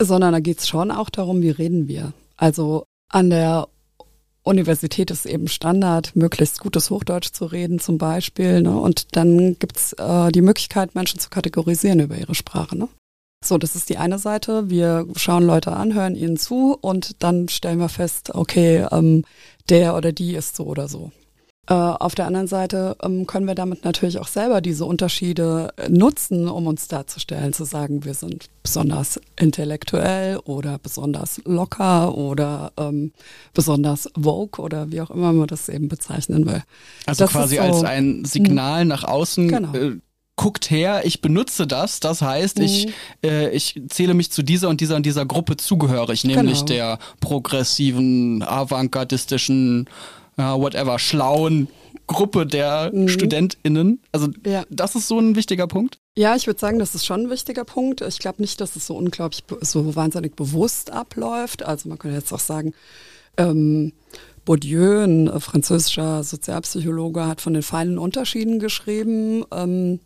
sondern 0.00 0.32
da 0.32 0.40
geht 0.40 0.60
es 0.60 0.68
schon 0.68 0.90
auch 0.90 1.10
darum, 1.10 1.42
wie 1.42 1.50
reden 1.50 1.86
wir. 1.86 2.14
Also 2.38 2.84
an 3.10 3.28
der 3.28 3.68
Universität 4.42 5.10
ist 5.10 5.26
eben 5.26 5.48
Standard, 5.48 6.16
möglichst 6.16 6.60
gutes 6.60 6.90
Hochdeutsch 6.90 7.32
zu 7.32 7.44
reden 7.44 7.78
zum 7.78 7.98
Beispiel. 7.98 8.62
Ne? 8.62 8.78
Und 8.78 9.14
dann 9.16 9.58
gibt's 9.58 9.92
äh, 9.94 10.32
die 10.32 10.40
Möglichkeit, 10.40 10.94
Menschen 10.94 11.20
zu 11.20 11.28
kategorisieren 11.28 12.00
über 12.00 12.16
ihre 12.16 12.34
Sprache. 12.34 12.76
Ne? 12.76 12.88
So, 13.44 13.58
das 13.58 13.76
ist 13.76 13.88
die 13.88 13.98
eine 13.98 14.18
Seite. 14.18 14.70
Wir 14.70 15.06
schauen 15.16 15.44
Leute 15.44 15.72
an, 15.72 15.94
hören 15.94 16.16
ihnen 16.16 16.36
zu 16.36 16.76
und 16.80 17.22
dann 17.22 17.48
stellen 17.48 17.78
wir 17.78 17.88
fest, 17.88 18.34
okay, 18.34 18.86
ähm, 18.90 19.24
der 19.68 19.94
oder 19.94 20.12
die 20.12 20.34
ist 20.34 20.56
so 20.56 20.64
oder 20.64 20.88
so. 20.88 21.12
Äh, 21.70 21.74
auf 21.74 22.16
der 22.16 22.26
anderen 22.26 22.48
Seite 22.48 22.96
ähm, 23.00 23.28
können 23.28 23.46
wir 23.46 23.54
damit 23.54 23.84
natürlich 23.84 24.18
auch 24.18 24.26
selber 24.26 24.60
diese 24.60 24.84
Unterschiede 24.84 25.72
äh, 25.76 25.88
nutzen, 25.88 26.48
um 26.48 26.66
uns 26.66 26.88
darzustellen, 26.88 27.52
zu 27.52 27.62
sagen, 27.62 28.04
wir 28.04 28.14
sind 28.14 28.50
besonders 28.64 29.20
intellektuell 29.38 30.38
oder 30.38 30.78
besonders 30.78 31.40
locker 31.44 32.16
oder 32.16 32.72
ähm, 32.76 33.12
besonders 33.54 34.10
vogue 34.20 34.60
oder 34.60 34.90
wie 34.90 35.00
auch 35.00 35.10
immer 35.10 35.32
man 35.32 35.46
das 35.46 35.68
eben 35.68 35.88
bezeichnen 35.88 36.44
will. 36.44 36.64
Also 37.06 37.24
das 37.24 37.30
quasi 37.30 37.56
so, 37.56 37.62
als 37.62 37.84
ein 37.84 38.24
Signal 38.24 38.84
nach 38.84 39.04
außen. 39.04 39.46
Genau. 39.46 39.72
Äh, 39.72 39.98
guckt 40.34 40.70
her, 40.72 41.02
ich 41.04 41.20
benutze 41.20 41.68
das. 41.68 42.00
Das 42.00 42.20
heißt, 42.20 42.58
mhm. 42.58 42.64
ich, 42.64 42.88
äh, 43.22 43.50
ich 43.50 43.80
zähle 43.88 44.14
mich 44.14 44.32
zu 44.32 44.42
dieser 44.42 44.70
und 44.70 44.80
dieser 44.80 44.96
und 44.96 45.06
dieser 45.06 45.24
Gruppe 45.24 45.56
zugehörig, 45.56 46.24
nämlich 46.24 46.64
genau. 46.64 46.66
der 46.66 46.98
progressiven, 47.20 48.42
avantgardistischen 48.42 49.88
ja, 50.40 50.58
whatever, 50.58 50.98
schlauen 50.98 51.68
Gruppe 52.06 52.46
der 52.46 52.90
mhm. 52.92 53.08
StudentInnen. 53.08 54.00
Also 54.10 54.28
ja. 54.46 54.64
das 54.70 54.96
ist 54.96 55.06
so 55.06 55.18
ein 55.18 55.36
wichtiger 55.36 55.66
Punkt. 55.66 55.98
Ja, 56.16 56.34
ich 56.34 56.46
würde 56.46 56.58
sagen, 56.58 56.78
das 56.78 56.94
ist 56.94 57.04
schon 57.04 57.22
ein 57.22 57.30
wichtiger 57.30 57.64
Punkt. 57.64 58.00
Ich 58.00 58.18
glaube 58.18 58.42
nicht, 58.42 58.60
dass 58.60 58.74
es 58.74 58.86
so 58.86 58.96
unglaublich, 58.96 59.44
so 59.60 59.94
wahnsinnig 59.94 60.34
bewusst 60.34 60.90
abläuft. 60.90 61.62
Also 61.62 61.88
man 61.88 61.98
könnte 61.98 62.16
jetzt 62.16 62.32
auch 62.32 62.40
sagen, 62.40 62.72
ähm, 63.36 63.92
Bourdieu, 64.44 65.04
ein 65.04 65.40
französischer 65.40 66.24
Sozialpsychologe, 66.24 67.26
hat 67.26 67.42
von 67.42 67.52
den 67.52 67.62
feinen 67.62 67.98
Unterschieden 67.98 68.58
geschrieben. 68.58 69.44
Ähm, 69.52 70.00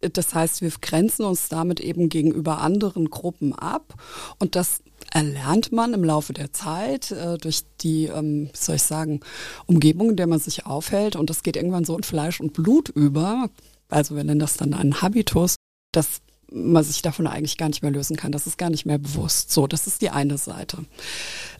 das 0.00 0.34
heißt, 0.34 0.62
wir 0.62 0.70
grenzen 0.80 1.24
uns 1.24 1.48
damit 1.48 1.80
eben 1.80 2.08
gegenüber 2.08 2.60
anderen 2.60 3.10
Gruppen 3.10 3.52
ab. 3.54 3.94
Und 4.38 4.56
das 4.56 4.82
erlernt 5.10 5.72
man 5.72 5.94
im 5.94 6.04
Laufe 6.04 6.32
der 6.32 6.52
Zeit 6.52 7.10
äh, 7.10 7.38
durch 7.38 7.62
die, 7.80 8.06
ähm, 8.06 8.50
soll 8.52 8.76
ich 8.76 8.82
sagen, 8.82 9.20
Umgebung, 9.66 10.10
in 10.10 10.16
der 10.16 10.26
man 10.26 10.38
sich 10.40 10.66
aufhält. 10.66 11.16
Und 11.16 11.30
das 11.30 11.42
geht 11.42 11.56
irgendwann 11.56 11.84
so 11.84 11.96
in 11.96 12.02
Fleisch 12.02 12.40
und 12.40 12.52
Blut 12.52 12.88
über. 12.88 13.48
Also 13.88 14.16
wir 14.16 14.24
nennen 14.24 14.40
das 14.40 14.56
dann 14.56 14.74
einen 14.74 15.02
Habitus. 15.02 15.56
Das 15.92 16.20
man 16.52 16.82
sich 16.82 17.02
davon 17.02 17.26
eigentlich 17.26 17.58
gar 17.58 17.68
nicht 17.68 17.82
mehr 17.82 17.92
lösen 17.92 18.16
kann. 18.16 18.32
Das 18.32 18.46
ist 18.46 18.58
gar 18.58 18.70
nicht 18.70 18.86
mehr 18.86 18.98
bewusst. 18.98 19.52
So, 19.52 19.66
das 19.66 19.86
ist 19.86 20.02
die 20.02 20.10
eine 20.10 20.38
Seite. 20.38 20.78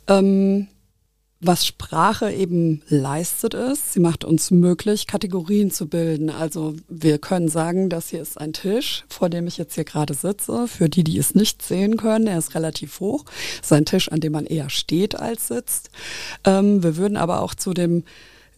Ähm, 0.07 0.67
was 1.43 1.65
Sprache 1.65 2.31
eben 2.31 2.83
leistet 2.87 3.55
ist, 3.55 3.93
sie 3.93 3.99
macht 3.99 4.23
uns 4.23 4.51
möglich, 4.51 5.07
Kategorien 5.07 5.71
zu 5.71 5.87
bilden. 5.87 6.29
Also 6.29 6.75
wir 6.87 7.17
können 7.17 7.49
sagen, 7.49 7.89
das 7.89 8.09
hier 8.09 8.21
ist 8.21 8.39
ein 8.39 8.53
Tisch, 8.53 9.03
vor 9.09 9.27
dem 9.27 9.47
ich 9.47 9.57
jetzt 9.57 9.73
hier 9.73 9.83
gerade 9.83 10.13
sitze. 10.13 10.67
Für 10.67 10.87
die, 10.87 11.03
die 11.03 11.17
es 11.17 11.33
nicht 11.33 11.63
sehen 11.63 11.97
können, 11.97 12.27
er 12.27 12.37
ist 12.37 12.53
relativ 12.53 12.99
hoch. 12.99 13.25
Das 13.57 13.71
ist 13.71 13.73
ein 13.73 13.85
Tisch, 13.85 14.11
an 14.11 14.19
dem 14.19 14.33
man 14.33 14.45
eher 14.45 14.69
steht 14.69 15.15
als 15.15 15.47
sitzt. 15.47 15.89
Ähm, 16.45 16.83
wir 16.83 16.95
würden 16.95 17.17
aber 17.17 17.41
auch 17.41 17.55
zu 17.55 17.73
dem 17.73 18.03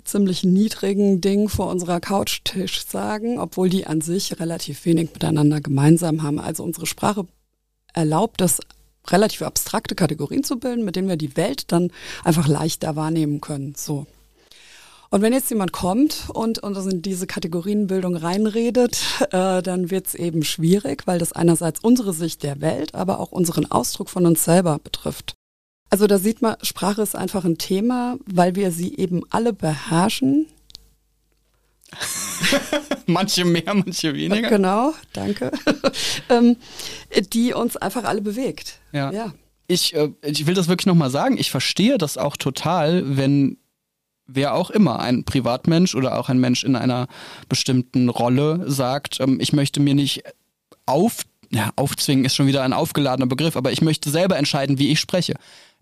ziemlich 0.03 0.43
niedrigen 0.43 1.21
Ding 1.21 1.47
vor 1.47 1.69
unserer 1.69 2.01
Couchtisch 2.01 2.85
sagen, 2.85 3.39
obwohl 3.39 3.69
die 3.69 3.87
an 3.87 4.01
sich 4.01 4.39
relativ 4.41 4.83
wenig 4.83 5.11
miteinander 5.13 5.61
gemeinsam 5.61 6.21
haben. 6.21 6.39
Also 6.39 6.63
unsere 6.63 6.85
Sprache 6.85 7.25
erlaubt 7.93 8.41
es 8.41 8.59
relativ 9.07 9.41
abstrakte 9.41 9.95
Kategorien 9.95 10.43
zu 10.43 10.59
bilden, 10.59 10.85
mit 10.85 10.95
denen 10.95 11.09
wir 11.09 11.17
die 11.17 11.35
Welt 11.35 11.71
dann 11.71 11.91
einfach 12.23 12.47
leichter 12.47 12.95
wahrnehmen 12.95 13.41
können. 13.41 13.73
So. 13.75 14.07
Und 15.13 15.21
wenn 15.21 15.31
jetzt 15.31 15.51
jemand 15.51 15.71
kommt 15.71 16.29
und, 16.33 16.57
und 16.57 16.75
in 16.91 17.03
diese 17.03 17.27
Kategorienbildung 17.27 18.15
reinredet, 18.15 18.99
äh, 19.29 19.61
dann 19.61 19.91
wird 19.91 20.07
es 20.07 20.15
eben 20.15 20.43
schwierig, 20.43 21.05
weil 21.05 21.19
das 21.19 21.33
einerseits 21.33 21.81
unsere 21.81 22.13
Sicht 22.13 22.41
der 22.41 22.61
Welt, 22.61 22.95
aber 22.95 23.19
auch 23.19 23.31
unseren 23.31 23.69
Ausdruck 23.69 24.09
von 24.09 24.25
uns 24.25 24.43
selber 24.43 24.79
betrifft. 24.83 25.35
Also 25.91 26.07
da 26.07 26.17
sieht 26.17 26.41
man, 26.41 26.55
Sprache 26.63 27.03
ist 27.03 27.15
einfach 27.15 27.45
ein 27.45 27.59
Thema, 27.59 28.17
weil 28.25 28.55
wir 28.55 28.71
sie 28.71 28.95
eben 28.95 29.21
alle 29.29 29.53
beherrschen, 29.53 30.47
manche 33.05 33.45
mehr, 33.45 33.73
manche 33.73 34.13
weniger. 34.13 34.49
Genau, 34.49 34.93
danke. 35.13 35.51
ähm, 36.29 36.57
die 37.33 37.53
uns 37.53 37.77
einfach 37.77 38.03
alle 38.03 38.21
bewegt. 38.21 38.79
Ja. 38.91 39.11
ja. 39.11 39.33
Ich, 39.67 39.95
äh, 39.95 40.09
ich 40.21 40.45
will 40.45 40.53
das 40.53 40.67
wirklich 40.67 40.87
nochmal 40.87 41.09
sagen. 41.09 41.37
Ich 41.37 41.51
verstehe 41.51 41.97
das 41.97 42.17
auch 42.17 42.37
total, 42.37 43.17
wenn 43.17 43.57
wer 44.25 44.53
auch 44.53 44.69
immer, 44.69 44.99
ein 44.99 45.25
Privatmensch 45.25 45.95
oder 45.95 46.17
auch 46.17 46.29
ein 46.29 46.39
Mensch 46.39 46.63
in 46.63 46.75
einer 46.75 47.07
bestimmten 47.49 48.09
Rolle 48.09 48.63
sagt, 48.69 49.19
ähm, 49.19 49.39
ich 49.39 49.53
möchte 49.53 49.79
mir 49.79 49.95
nicht 49.95 50.23
auf, 50.85 51.23
ja, 51.49 51.71
aufzwingen 51.75 52.25
ist 52.25 52.35
schon 52.35 52.47
wieder 52.47 52.63
ein 52.63 52.73
aufgeladener 52.73 53.27
Begriff, 53.27 53.55
aber 53.55 53.71
ich 53.71 53.81
möchte 53.81 54.09
selber 54.09 54.37
entscheiden, 54.37 54.79
wie 54.79 54.91
ich 54.91 54.99
spreche 54.99 55.35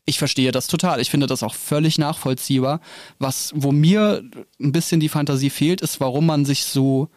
ich 0.06 0.18
verstehe 0.18 0.52
das 0.52 0.68
total. 0.68 1.00
Ich 1.00 1.10
finde 1.10 1.28
das 1.28 1.44
auch 1.44 1.54
völlig 1.54 1.98
nachvollziehbar. 1.98 2.82
Was, 3.20 3.52
wo 3.56 3.72
mir 3.72 4.24
ein 4.60 4.72
bisschen 4.72 5.00
die 5.00 5.10
Fantasie 5.10 5.50
fehlt, 5.50 5.82
ist, 5.82 6.00
warum 6.00 6.26
man 6.26 6.46
sich 6.46 6.66
so, 6.66 7.10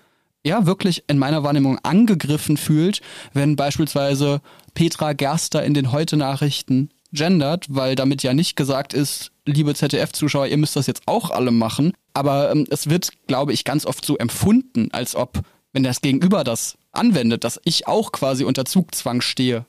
ja, 0.45 0.67
wirklich 0.67 1.05
in 1.07 1.19
meiner 1.19 1.43
Wahrnehmung 1.43 1.79
angegriffen 1.83 2.57
fühlt, 2.57 3.01
wenn 3.33 3.57
beispielsweise 3.57 4.41
Petra 4.75 5.15
Gerster 5.15 5.65
in 5.65 5.75
den 5.75 5.93
Heute-Nachrichten 5.93 6.91
gendert, 7.13 7.67
weil 7.69 7.95
damit 7.95 8.23
ja 8.23 8.35
nicht 8.35 8.57
gesagt 8.57 8.93
ist, 8.93 9.31
liebe 9.47 9.75
ZDF-Zuschauer, 9.75 10.47
ihr 10.47 10.57
müsst 10.59 10.77
das 10.77 10.87
jetzt 10.87 11.03
auch 11.07 11.31
alle 11.31 11.53
machen. 11.53 11.93
Aber 12.13 12.51
ähm, 12.51 12.67
es 12.71 12.91
wird, 12.91 13.11
glaube 13.27 13.53
ich, 13.53 13.65
ganz 13.65 13.87
oft 13.87 14.05
so 14.05 14.19
empfunden, 14.19 14.89
als 14.93 15.15
ob, 15.15 15.41
wenn 15.73 15.85
das 15.85 16.01
Gegenüber 16.01 16.45
das 16.45 16.77
anwendet, 16.93 17.45
dass 17.45 17.61
ich 17.65 17.87
auch 17.87 18.13
quasi 18.13 18.45
unter 18.45 18.65
Zugzwang 18.65 19.21
stehe, 19.21 19.65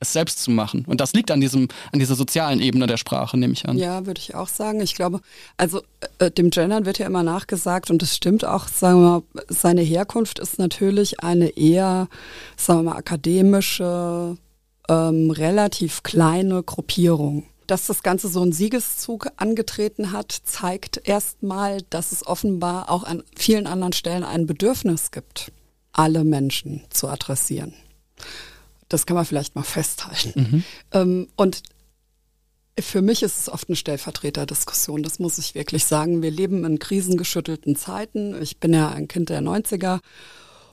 es 0.00 0.12
selbst 0.12 0.40
zu 0.42 0.50
machen. 0.50 0.84
Und 0.86 1.00
das 1.00 1.12
liegt 1.12 1.30
an 1.30 1.40
diesem, 1.40 1.68
an 1.92 1.98
dieser 1.98 2.14
sozialen 2.14 2.60
Ebene 2.60 2.86
der 2.86 2.96
Sprache, 2.96 3.36
nehme 3.36 3.52
ich 3.52 3.68
an. 3.68 3.78
Ja, 3.78 4.06
würde 4.06 4.20
ich 4.20 4.34
auch 4.34 4.48
sagen. 4.48 4.80
Ich 4.80 4.94
glaube, 4.94 5.20
also 5.56 5.82
äh, 6.18 6.30
dem 6.30 6.50
Gendern 6.50 6.86
wird 6.86 6.98
ja 6.98 7.06
immer 7.06 7.22
nachgesagt 7.22 7.90
und 7.90 8.00
das 8.00 8.14
stimmt 8.14 8.44
auch, 8.44 8.68
sagen 8.68 9.00
wir 9.00 9.08
mal, 9.08 9.22
seine 9.48 9.82
Herkunft 9.82 10.38
ist 10.38 10.58
natürlich 10.58 11.20
eine 11.20 11.48
eher, 11.56 12.08
sagen 12.56 12.80
wir 12.80 12.90
mal, 12.92 12.96
akademische, 12.96 14.36
ähm, 14.88 15.30
relativ 15.30 16.02
kleine 16.02 16.62
Gruppierung. 16.62 17.44
Dass 17.66 17.86
das 17.86 18.02
Ganze 18.02 18.28
so 18.28 18.40
einen 18.40 18.52
Siegeszug 18.52 19.28
angetreten 19.36 20.12
hat, 20.12 20.32
zeigt 20.44 21.06
erstmal, 21.06 21.82
dass 21.90 22.12
es 22.12 22.26
offenbar 22.26 22.88
auch 22.88 23.04
an 23.04 23.22
vielen 23.36 23.66
anderen 23.66 23.92
Stellen 23.92 24.24
ein 24.24 24.46
Bedürfnis 24.46 25.10
gibt, 25.10 25.52
alle 25.92 26.24
Menschen 26.24 26.84
zu 26.88 27.08
adressieren. 27.08 27.74
Das 28.88 29.06
kann 29.06 29.16
man 29.16 29.24
vielleicht 29.24 29.54
mal 29.54 29.62
festhalten. 29.62 30.40
Mhm. 30.40 30.64
Ähm, 30.92 31.28
und 31.36 31.62
für 32.80 33.02
mich 33.02 33.22
ist 33.22 33.40
es 33.40 33.48
oft 33.48 33.68
eine 33.68 33.76
Stellvertreterdiskussion, 33.76 35.02
das 35.02 35.18
muss 35.18 35.38
ich 35.38 35.54
wirklich 35.54 35.84
sagen. 35.84 36.22
Wir 36.22 36.30
leben 36.30 36.64
in 36.64 36.78
krisengeschüttelten 36.78 37.76
Zeiten. 37.76 38.40
Ich 38.40 38.58
bin 38.58 38.72
ja 38.72 38.90
ein 38.90 39.08
Kind 39.08 39.30
der 39.30 39.40
90er. 39.40 40.00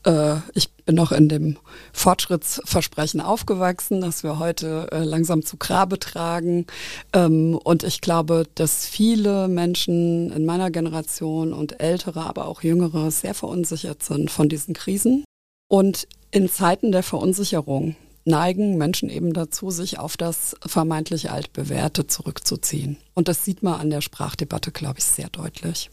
Äh, 0.05 0.35
ich 0.53 0.71
bin 0.71 0.95
noch 0.95 1.11
in 1.11 1.29
dem 1.29 1.57
Fortschrittsversprechen 1.93 3.21
aufgewachsen, 3.21 4.01
dass 4.01 4.23
wir 4.23 4.39
heute 4.39 4.87
äh, 4.91 5.03
langsam 5.03 5.43
zu 5.43 5.57
Grabe 5.57 5.99
tragen. 5.99 6.67
Ähm, 7.13 7.59
und 7.63 7.83
ich 7.83 8.01
glaube, 8.01 8.45
dass 8.55 8.85
viele 8.85 9.47
Menschen 9.47 10.31
in 10.31 10.45
meiner 10.45 10.71
Generation 10.71 11.53
und 11.53 11.79
ältere, 11.81 12.21
aber 12.21 12.47
auch 12.47 12.61
jüngere 12.61 13.09
sehr 13.11 13.33
verunsichert 13.33 14.03
sind 14.03 14.29
von 14.29 14.47
diesen 14.47 14.73
Krisen. 14.73 15.25
Und 15.67 16.07
in 16.31 16.49
Zeiten 16.49 16.91
der 16.91 17.01
Verunsicherung 17.01 17.95
neigen 18.25 18.77
Menschen 18.77 19.09
eben 19.09 19.33
dazu, 19.33 19.69
sich 19.69 19.99
auf 19.99 20.17
das 20.17 20.55
vermeintlich 20.65 21.31
altbewährte 21.31 22.07
zurückzuziehen. 22.07 22.97
Und 23.13 23.27
das 23.27 23.45
sieht 23.45 23.63
man 23.63 23.79
an 23.79 23.89
der 23.89 24.01
Sprachdebatte, 24.01 24.71
glaube 24.71 24.99
ich, 24.99 25.05
sehr 25.05 25.29
deutlich. 25.29 25.91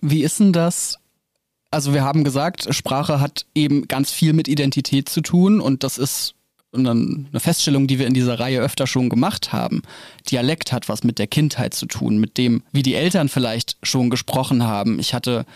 Wie 0.00 0.22
ist 0.22 0.38
denn 0.38 0.52
das? 0.52 0.98
Also 1.70 1.92
wir 1.92 2.04
haben 2.04 2.24
gesagt, 2.24 2.72
Sprache 2.74 3.20
hat 3.20 3.46
eben 3.54 3.88
ganz 3.88 4.10
viel 4.10 4.32
mit 4.32 4.48
Identität 4.48 5.08
zu 5.08 5.20
tun 5.20 5.60
und 5.60 5.82
das 5.82 5.98
ist 5.98 6.34
eine 6.72 7.26
Feststellung, 7.40 7.86
die 7.86 7.98
wir 7.98 8.06
in 8.06 8.14
dieser 8.14 8.38
Reihe 8.38 8.60
öfter 8.60 8.86
schon 8.86 9.08
gemacht 9.08 9.52
haben. 9.52 9.82
Dialekt 10.30 10.70
hat 10.70 10.88
was 10.88 11.02
mit 11.02 11.18
der 11.18 11.26
Kindheit 11.26 11.72
zu 11.74 11.86
tun, 11.86 12.18
mit 12.18 12.36
dem, 12.36 12.62
wie 12.72 12.82
die 12.82 12.94
Eltern 12.94 13.28
vielleicht 13.28 13.78
schon 13.82 14.10
gesprochen 14.10 14.64
haben. 14.64 14.98
Ich 14.98 15.14
hatte 15.14 15.46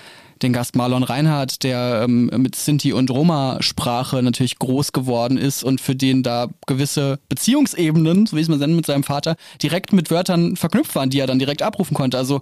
den 0.43 0.53
Gast 0.53 0.77
Marlon 0.77 1.03
Reinhardt, 1.03 1.63
der 1.63 2.03
ähm, 2.05 2.31
mit 2.37 2.57
Sinti 2.57 2.93
und 2.93 3.11
Roma-Sprache 3.11 4.23
natürlich 4.23 4.59
groß 4.59 4.93
geworden 4.93 5.39
ist 5.39 5.65
und 5.65 5.81
für 5.81 5.95
den 5.95 6.23
da 6.23 6.49
gewisse 6.67 7.19
Beziehungsebenen, 7.29 8.27
so 8.27 8.37
wie 8.37 8.41
es 8.41 8.49
man 8.49 8.59
nennt, 8.59 8.77
mit 8.77 8.87
seinem 8.87 9.05
Vater, 9.05 9.37
direkt 9.63 9.93
mit 9.93 10.11
Wörtern 10.11 10.57
verknüpft 10.57 10.95
waren, 10.95 11.11
die 11.11 11.21
er 11.21 11.27
dann 11.27 11.39
direkt 11.39 11.63
abrufen 11.63 11.95
konnte. 11.95 12.19
Also 12.19 12.41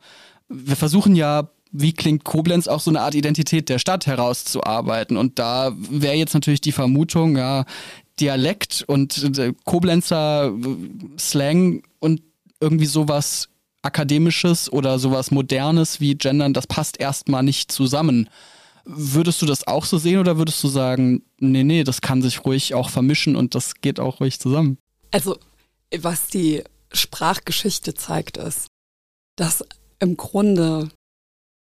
wir 0.49 0.77
versuchen 0.77 1.15
ja 1.15 1.49
wie 1.73 1.93
klingt 1.93 2.25
Koblenz 2.25 2.67
auch 2.67 2.81
so 2.81 2.91
eine 2.91 3.01
Art 3.01 3.15
Identität 3.15 3.69
der 3.69 3.79
Stadt 3.79 4.07
herauszuarbeiten. 4.07 5.17
Und 5.17 5.39
da 5.39 5.73
wäre 5.77 6.15
jetzt 6.15 6.35
natürlich 6.35 6.61
die 6.61 6.73
Vermutung, 6.73 7.37
ja, 7.37 7.65
Dialekt 8.19 8.85
und 8.87 9.39
äh, 9.39 9.55
Koblenzer 9.65 10.49
äh, 10.49 11.19
Slang 11.19 11.83
und 12.01 12.23
irgendwie 12.61 12.87
sowas 12.87 13.49
Akademisches 13.83 14.73
oder 14.73 14.99
sowas 14.99 15.31
Modernes 15.31 16.01
wie 16.01 16.15
Gendern, 16.15 16.53
das 16.53 16.67
passt 16.67 17.01
erstmal 17.01 17.43
nicht 17.43 17.73
zusammen. 17.73 18.29
Würdest 18.85 19.41
du 19.43 19.47
das 19.47 19.67
auch 19.67 19.85
so 19.85 19.99
sehen 19.99 20.19
oder 20.19 20.39
würdest 20.39 20.63
du 20.65 20.69
sagen, 20.69 21.23
nee, 21.39 21.65
nee, 21.65 21.85
das 21.85 22.01
kann 22.01 22.23
sich 22.23 22.45
ruhig 22.45 22.75
auch 22.75 22.91
vermischen 22.91 23.37
und 23.37 23.55
das 23.55 23.75
geht 23.81 24.01
auch 24.01 24.21
ruhig 24.21 24.41
zusammen? 24.41 24.79
Also, 25.11 25.39
was 25.99 26.29
die 26.29 26.63
Sprachgeschichte 26.93 27.95
zeigt, 27.95 28.37
ist, 28.37 28.67
dass 29.37 29.65
im 29.99 30.17
Grunde 30.17 30.91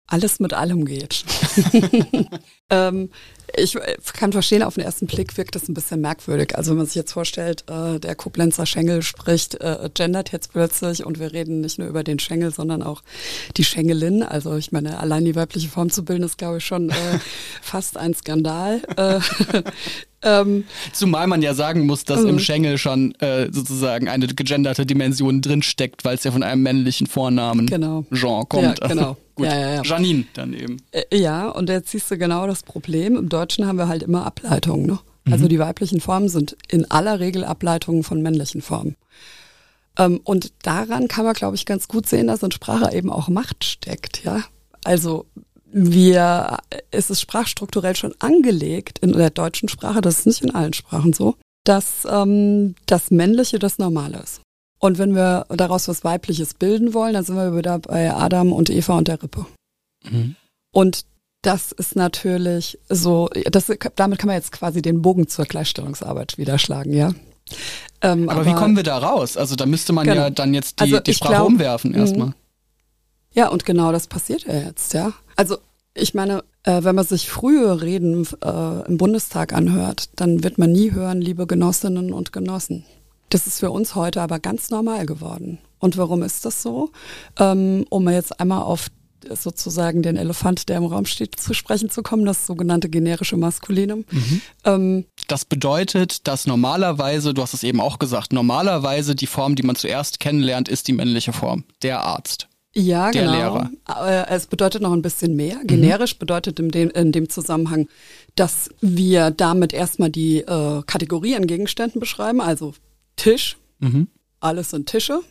alles 0.10 0.40
mit 0.40 0.54
allem 0.54 0.86
geht. 0.86 1.24
ähm, 2.70 3.10
ich 3.56 3.78
kann 4.14 4.32
verstehen, 4.32 4.64
auf 4.64 4.76
den 4.76 4.84
ersten 4.84 5.08
Blick 5.08 5.38
wirkt 5.38 5.56
das 5.56 5.68
ein 5.68 5.74
bisschen 5.74 6.02
merkwürdig. 6.02 6.56
Also 6.56 6.72
wenn 6.72 6.78
man 6.78 6.86
sich 6.86 6.96
jetzt 6.96 7.14
vorstellt, 7.14 7.64
äh, 7.70 8.00
der 8.00 8.16
Koblenzer 8.16 8.66
Schengel 8.66 9.02
spricht, 9.02 9.56
äh, 9.56 9.90
gendert 9.94 10.32
jetzt 10.32 10.52
plötzlich 10.54 11.06
und 11.06 11.20
wir 11.20 11.34
reden 11.34 11.62
nicht 11.62 11.80
nur 11.80 11.88
über 11.88 12.04
den 12.04 12.20
Schengel, 12.20 12.54
sondern 12.54 12.84
auch 12.84 13.02
die 13.58 13.64
Schengelin. 13.64 14.24
Also 14.24 14.56
ich 14.56 14.72
meine, 14.72 15.00
allein 15.00 15.26
die 15.26 15.36
weibliche 15.36 15.70
Form 15.70 15.90
zu 15.90 16.04
bilden, 16.06 16.24
ist 16.24 16.38
glaube 16.38 16.58
ich 16.58 16.66
schon 16.66 16.90
äh, 16.90 17.20
fast 17.62 17.98
ein 17.98 18.14
Skandal. 18.14 18.82
Äh, 20.22 20.42
ähm, 20.42 20.66
Zumal 20.94 21.28
man 21.28 21.42
ja 21.42 21.54
sagen 21.54 21.86
muss, 21.86 22.04
dass 22.04 22.24
im 22.24 22.36
mhm. 22.36 22.40
Schengel 22.40 22.78
schon 22.78 23.14
äh, 23.16 23.50
sozusagen 23.52 24.08
eine 24.08 24.28
gegenderte 24.28 24.86
Dimension 24.86 25.42
drinsteckt, 25.42 26.06
weil 26.06 26.16
es 26.16 26.24
ja 26.24 26.32
von 26.32 26.44
einem 26.44 26.62
männlichen 26.62 27.08
Vornamen 27.08 27.66
genau. 27.68 28.06
Jean 28.14 28.48
kommt. 28.48 28.80
Ja, 28.80 28.88
genau. 28.88 29.18
Gut. 29.36 29.48
Ja, 29.48 29.58
ja, 29.58 29.74
ja. 29.76 29.82
Janine 29.84 30.26
dann 30.34 30.54
eben. 30.54 30.78
Äh, 30.92 31.18
ja, 31.18 31.48
und 31.48 31.70
jetzt 31.70 31.92
siehst 31.92 32.12
du 32.12 32.18
genau 32.18 32.46
das 32.48 32.64
Problem. 32.64 33.16
Im 33.16 33.30
Deutschen 33.30 33.66
haben 33.66 33.78
wir 33.78 33.88
halt 33.88 34.04
immer 34.04 34.26
Ableitungen. 34.26 34.86
Ne? 34.86 35.00
Also 35.32 35.46
mhm. 35.46 35.50
die 35.50 35.60
weiblichen 35.60 36.02
Formen 36.02 36.28
sind 36.28 36.58
in 36.68 36.90
aller 36.92 37.20
Regel 37.20 37.46
Ableitungen 37.46 38.04
von 38.04 38.22
männlichen 38.22 38.62
Formen. 38.62 38.98
Ähm, 39.98 40.20
und 40.24 40.52
daran 40.64 41.08
kann 41.08 41.26
man, 41.26 41.34
glaube 41.34 41.56
ich, 41.56 41.66
ganz 41.66 41.88
gut 41.88 42.08
sehen, 42.08 42.28
dass 42.28 42.44
in 42.44 42.52
Sprache 42.52 42.94
eben 42.94 43.10
auch 43.10 43.30
Macht 43.30 43.64
steckt. 43.64 44.24
Ja, 44.24 44.44
also 44.84 45.26
wir, 45.72 46.58
es 46.92 47.10
ist 47.10 47.22
sprachstrukturell 47.22 47.96
schon 47.96 48.16
angelegt 48.20 49.00
in 49.00 49.14
der 49.14 49.30
deutschen 49.30 49.70
Sprache, 49.70 50.02
das 50.02 50.20
ist 50.20 50.26
nicht 50.26 50.42
in 50.42 50.56
allen 50.56 50.74
Sprachen 50.74 51.14
so, 51.14 51.36
dass 51.64 52.08
ähm, 52.10 52.76
das 52.86 53.12
Männliche 53.12 53.60
das 53.60 53.78
Normale 53.78 54.20
ist. 54.20 54.42
Und 54.80 54.98
wenn 54.98 55.14
wir 55.14 55.46
daraus 55.50 55.88
was 55.88 56.04
Weibliches 56.04 56.54
bilden 56.54 56.94
wollen, 56.94 57.14
dann 57.14 57.26
sind 57.26 57.36
wir 57.36 57.56
wieder 57.56 57.80
bei 57.80 58.14
Adam 58.14 58.54
und 58.54 58.70
Eva 58.70 58.98
und 58.98 59.08
der 59.08 59.22
Rippe. 59.22 59.46
Mhm. 60.10 60.36
Und 60.72 61.06
Das 61.42 61.72
ist 61.72 61.96
natürlich 61.96 62.78
so, 62.90 63.30
das, 63.50 63.72
damit 63.96 64.20
kann 64.20 64.28
man 64.28 64.36
jetzt 64.36 64.52
quasi 64.52 64.82
den 64.82 65.02
Bogen 65.02 65.30
zur 65.30 65.46
Gleichstellungsarbeit 65.46 66.38
wieder 66.38 66.58
schlagen, 66.60 66.94
ja. 66.94 67.14
Ähm, 68.02 68.30
aber, 68.30 68.42
aber, 68.42 68.46
wie 68.46 68.54
kommen 68.54 68.76
wir 68.76 68.84
da 68.84 68.98
raus? 68.98 69.38
Also 69.38 69.56
da 69.56 69.66
müsste 69.66 69.94
man 69.94 70.06
genau. 70.06 70.22
ja 70.24 70.30
dann 70.30 70.54
jetzt 70.54 70.80
die, 70.80 70.84
also 70.84 71.00
die 71.00 71.14
Sprache 71.14 71.36
glaub, 71.36 71.48
umwerfen 71.48 71.94
erstmal. 71.94 72.34
Ja, 73.40 73.48
und 73.48 73.64
genau 73.64 73.94
das 73.94 74.08
passiert 74.08 74.44
ja 74.44 74.54
jetzt, 74.54 74.94
ja. 74.94 75.14
Also 75.38 75.60
ich 75.94 76.14
meine, 76.14 76.44
äh, 76.64 76.84
wenn 76.84 76.94
man 76.94 77.06
sich 77.06 77.30
frühe 77.30 77.82
Reden 77.82 78.28
äh, 78.44 78.86
im 78.86 78.98
Bundestag 78.98 79.54
anhört, 79.54 80.10
dann 80.18 80.44
wird 80.44 80.58
man 80.58 80.74
nie 80.74 80.92
hören, 80.92 81.22
liebe 81.22 81.48
Genossinnen 81.48 82.12
und 82.12 82.34
Genossen. 82.34 82.84
Das 83.30 83.48
ist 83.48 83.62
für 83.62 83.72
uns 83.72 83.96
heute 83.96 84.22
aber 84.22 84.40
ganz 84.40 84.72
normal 84.72 85.06
geworden. 85.06 85.60
Und 85.80 85.96
warum 85.96 86.22
ist 86.22 86.44
das 86.44 86.62
so? 86.62 86.92
Ähm, 87.38 87.86
um 87.90 88.10
jetzt 88.10 88.42
einmal 88.42 88.62
auf 88.62 88.88
sozusagen 89.30 90.02
den 90.02 90.18
Elefant, 90.18 90.68
der 90.68 90.76
im 90.76 90.86
Raum 90.86 91.06
steht, 91.06 91.40
zu 91.40 91.54
sprechen 91.54 91.90
zu 91.90 92.04
kommen, 92.04 92.26
das 92.26 92.46
sogenannte 92.46 92.90
generische 92.90 93.38
Maskulinum. 93.38 94.04
Mhm. 94.12 94.42
Ähm, 94.66 95.06
das 95.28 95.46
bedeutet, 95.46 96.28
dass 96.28 96.46
normalerweise, 96.46 97.34
du 97.34 97.42
hast 97.42 97.54
es 97.54 97.64
eben 97.64 97.80
auch 97.80 98.00
gesagt, 98.00 98.34
normalerweise 98.34 99.16
die 99.16 99.28
Form, 99.28 99.56
die 99.56 99.64
man 99.64 99.78
zuerst 99.78 100.20
kennenlernt, 100.20 100.68
ist 100.68 100.90
die 100.90 100.94
männliche 100.94 101.32
Form, 101.32 101.64
der 101.84 102.02
Arzt. 102.02 102.49
Ja, 102.76 103.10
der 103.12 103.24
genau. 103.24 103.34
Lehrer. 103.34 103.72
Äh, 103.88 104.36
es 104.36 104.48
bedeutet 104.48 104.82
noch 104.82 104.94
ein 104.94 105.02
bisschen 105.02 105.36
mehr. 105.36 105.58
Mhm. 105.58 105.68
Generisch 105.68 106.16
mhm. 106.16 106.20
bedeutet 106.20 106.60
in 106.60 106.70
dem, 106.70 106.90
in 106.92 107.12
dem 107.12 107.30
Zusammenhang, 107.30 107.88
dass 108.36 108.70
wir 108.80 109.32
damit 109.32 109.74
erstmal 109.74 110.10
die 110.10 110.40
äh, 110.40 110.84
Kategorie 110.86 111.36
an 111.36 111.48
Gegenständen 111.48 112.00
beschreiben, 112.00 112.42
also 112.42 112.74
Tisch, 113.16 113.58
mhm. 113.80 114.08
alles 114.40 114.70
sind 114.70 114.88
Tische, 114.88 115.22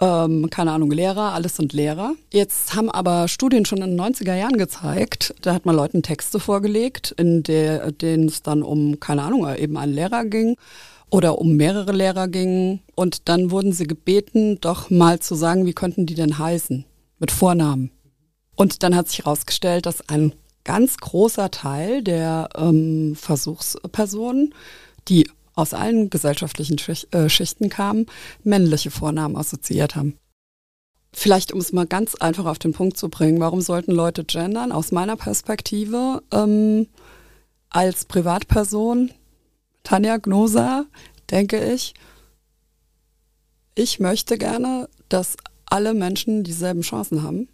ähm, 0.00 0.50
keine 0.50 0.72
Ahnung, 0.72 0.90
Lehrer, 0.90 1.32
alles 1.32 1.56
sind 1.56 1.72
Lehrer. 1.72 2.14
Jetzt 2.32 2.76
haben 2.76 2.90
aber 2.90 3.28
Studien 3.28 3.64
schon 3.64 3.80
in 3.80 3.96
den 3.96 4.00
90er 4.00 4.34
Jahren 4.34 4.58
gezeigt, 4.58 5.34
da 5.40 5.54
hat 5.54 5.64
man 5.64 5.74
Leuten 5.74 6.02
Texte 6.02 6.38
vorgelegt, 6.38 7.12
in 7.16 7.42
denen 7.42 8.28
es 8.28 8.42
dann 8.42 8.62
um, 8.62 9.00
keine 9.00 9.22
Ahnung, 9.22 9.48
eben 9.56 9.78
einen 9.78 9.94
Lehrer 9.94 10.26
ging 10.26 10.56
oder 11.12 11.38
um 11.38 11.56
mehrere 11.56 11.92
Lehrer 11.92 12.26
ging. 12.26 12.80
Und 12.94 13.28
dann 13.28 13.50
wurden 13.50 13.72
sie 13.72 13.86
gebeten, 13.86 14.58
doch 14.60 14.88
mal 14.88 15.20
zu 15.20 15.34
sagen, 15.34 15.66
wie 15.66 15.74
könnten 15.74 16.06
die 16.06 16.14
denn 16.14 16.38
heißen? 16.38 16.86
Mit 17.18 17.30
Vornamen. 17.30 17.90
Und 18.56 18.82
dann 18.82 18.96
hat 18.96 19.08
sich 19.08 19.18
herausgestellt, 19.18 19.84
dass 19.84 20.08
ein 20.08 20.32
ganz 20.64 20.96
großer 20.96 21.50
Teil 21.50 22.02
der 22.02 22.48
ähm, 22.56 23.14
Versuchspersonen, 23.14 24.54
die 25.08 25.28
aus 25.54 25.74
allen 25.74 26.08
gesellschaftlichen 26.08 26.78
äh, 27.10 27.28
Schichten 27.28 27.68
kamen, 27.68 28.06
männliche 28.42 28.90
Vornamen 28.90 29.36
assoziiert 29.36 29.96
haben. 29.96 30.16
Vielleicht, 31.12 31.52
um 31.52 31.60
es 31.60 31.74
mal 31.74 31.86
ganz 31.86 32.14
einfach 32.14 32.46
auf 32.46 32.58
den 32.58 32.72
Punkt 32.72 32.96
zu 32.96 33.10
bringen, 33.10 33.38
warum 33.38 33.60
sollten 33.60 33.92
Leute 33.92 34.24
gendern? 34.24 34.72
Aus 34.72 34.92
meiner 34.92 35.16
Perspektive 35.16 36.22
ähm, 36.32 36.86
als 37.68 38.06
Privatperson, 38.06 39.10
Tanja 39.82 40.16
Gnosa, 40.18 40.86
denke 41.30 41.72
ich, 41.72 41.94
ich 43.74 44.00
möchte 44.00 44.38
gerne, 44.38 44.88
dass 45.08 45.36
alle 45.66 45.94
Menschen 45.94 46.44
dieselben 46.44 46.82
Chancen 46.82 47.22
haben. 47.22 47.48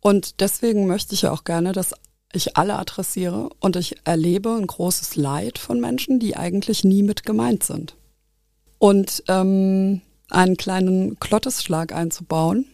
Und 0.00 0.40
deswegen 0.40 0.86
möchte 0.86 1.14
ich 1.14 1.22
ja 1.22 1.32
auch 1.32 1.44
gerne, 1.44 1.72
dass 1.72 1.94
ich 2.32 2.56
alle 2.56 2.78
adressiere 2.78 3.48
und 3.60 3.76
ich 3.76 3.96
erlebe 4.04 4.54
ein 4.54 4.66
großes 4.66 5.16
Leid 5.16 5.58
von 5.58 5.80
Menschen, 5.80 6.20
die 6.20 6.36
eigentlich 6.36 6.84
nie 6.84 7.02
mit 7.02 7.24
gemeint 7.24 7.64
sind. 7.64 7.96
Und 8.78 9.24
ähm, 9.28 10.02
einen 10.30 10.56
kleinen 10.56 11.18
Klottesschlag 11.18 11.92
einzubauen 11.92 12.66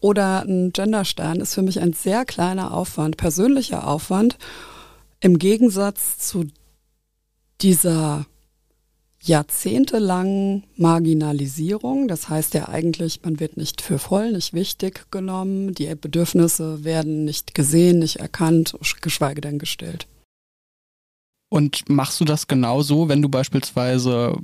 oder 0.00 0.42
einen 0.42 0.72
Genderstern 0.72 1.40
ist 1.40 1.54
für 1.54 1.62
mich 1.62 1.80
ein 1.80 1.94
sehr 1.94 2.26
kleiner 2.26 2.74
Aufwand, 2.74 3.16
persönlicher 3.16 3.88
Aufwand, 3.88 4.36
im 5.20 5.38
Gegensatz 5.38 6.18
zu 6.18 6.44
dieser 7.60 8.26
jahrzehntelangen 9.26 10.64
Marginalisierung. 10.76 12.08
Das 12.08 12.28
heißt 12.28 12.54
ja 12.54 12.68
eigentlich, 12.68 13.20
man 13.22 13.40
wird 13.40 13.56
nicht 13.56 13.80
für 13.80 13.98
voll, 13.98 14.32
nicht 14.32 14.52
wichtig 14.52 15.10
genommen. 15.10 15.74
Die 15.74 15.92
Bedürfnisse 15.94 16.84
werden 16.84 17.24
nicht 17.24 17.54
gesehen, 17.54 18.00
nicht 18.00 18.16
erkannt, 18.16 18.76
geschweige 19.00 19.40
denn 19.40 19.58
gestellt. 19.58 20.06
Und 21.54 21.88
machst 21.88 22.20
du 22.20 22.24
das 22.24 22.48
genauso, 22.48 23.08
wenn 23.08 23.22
du 23.22 23.28
beispielsweise 23.28 24.36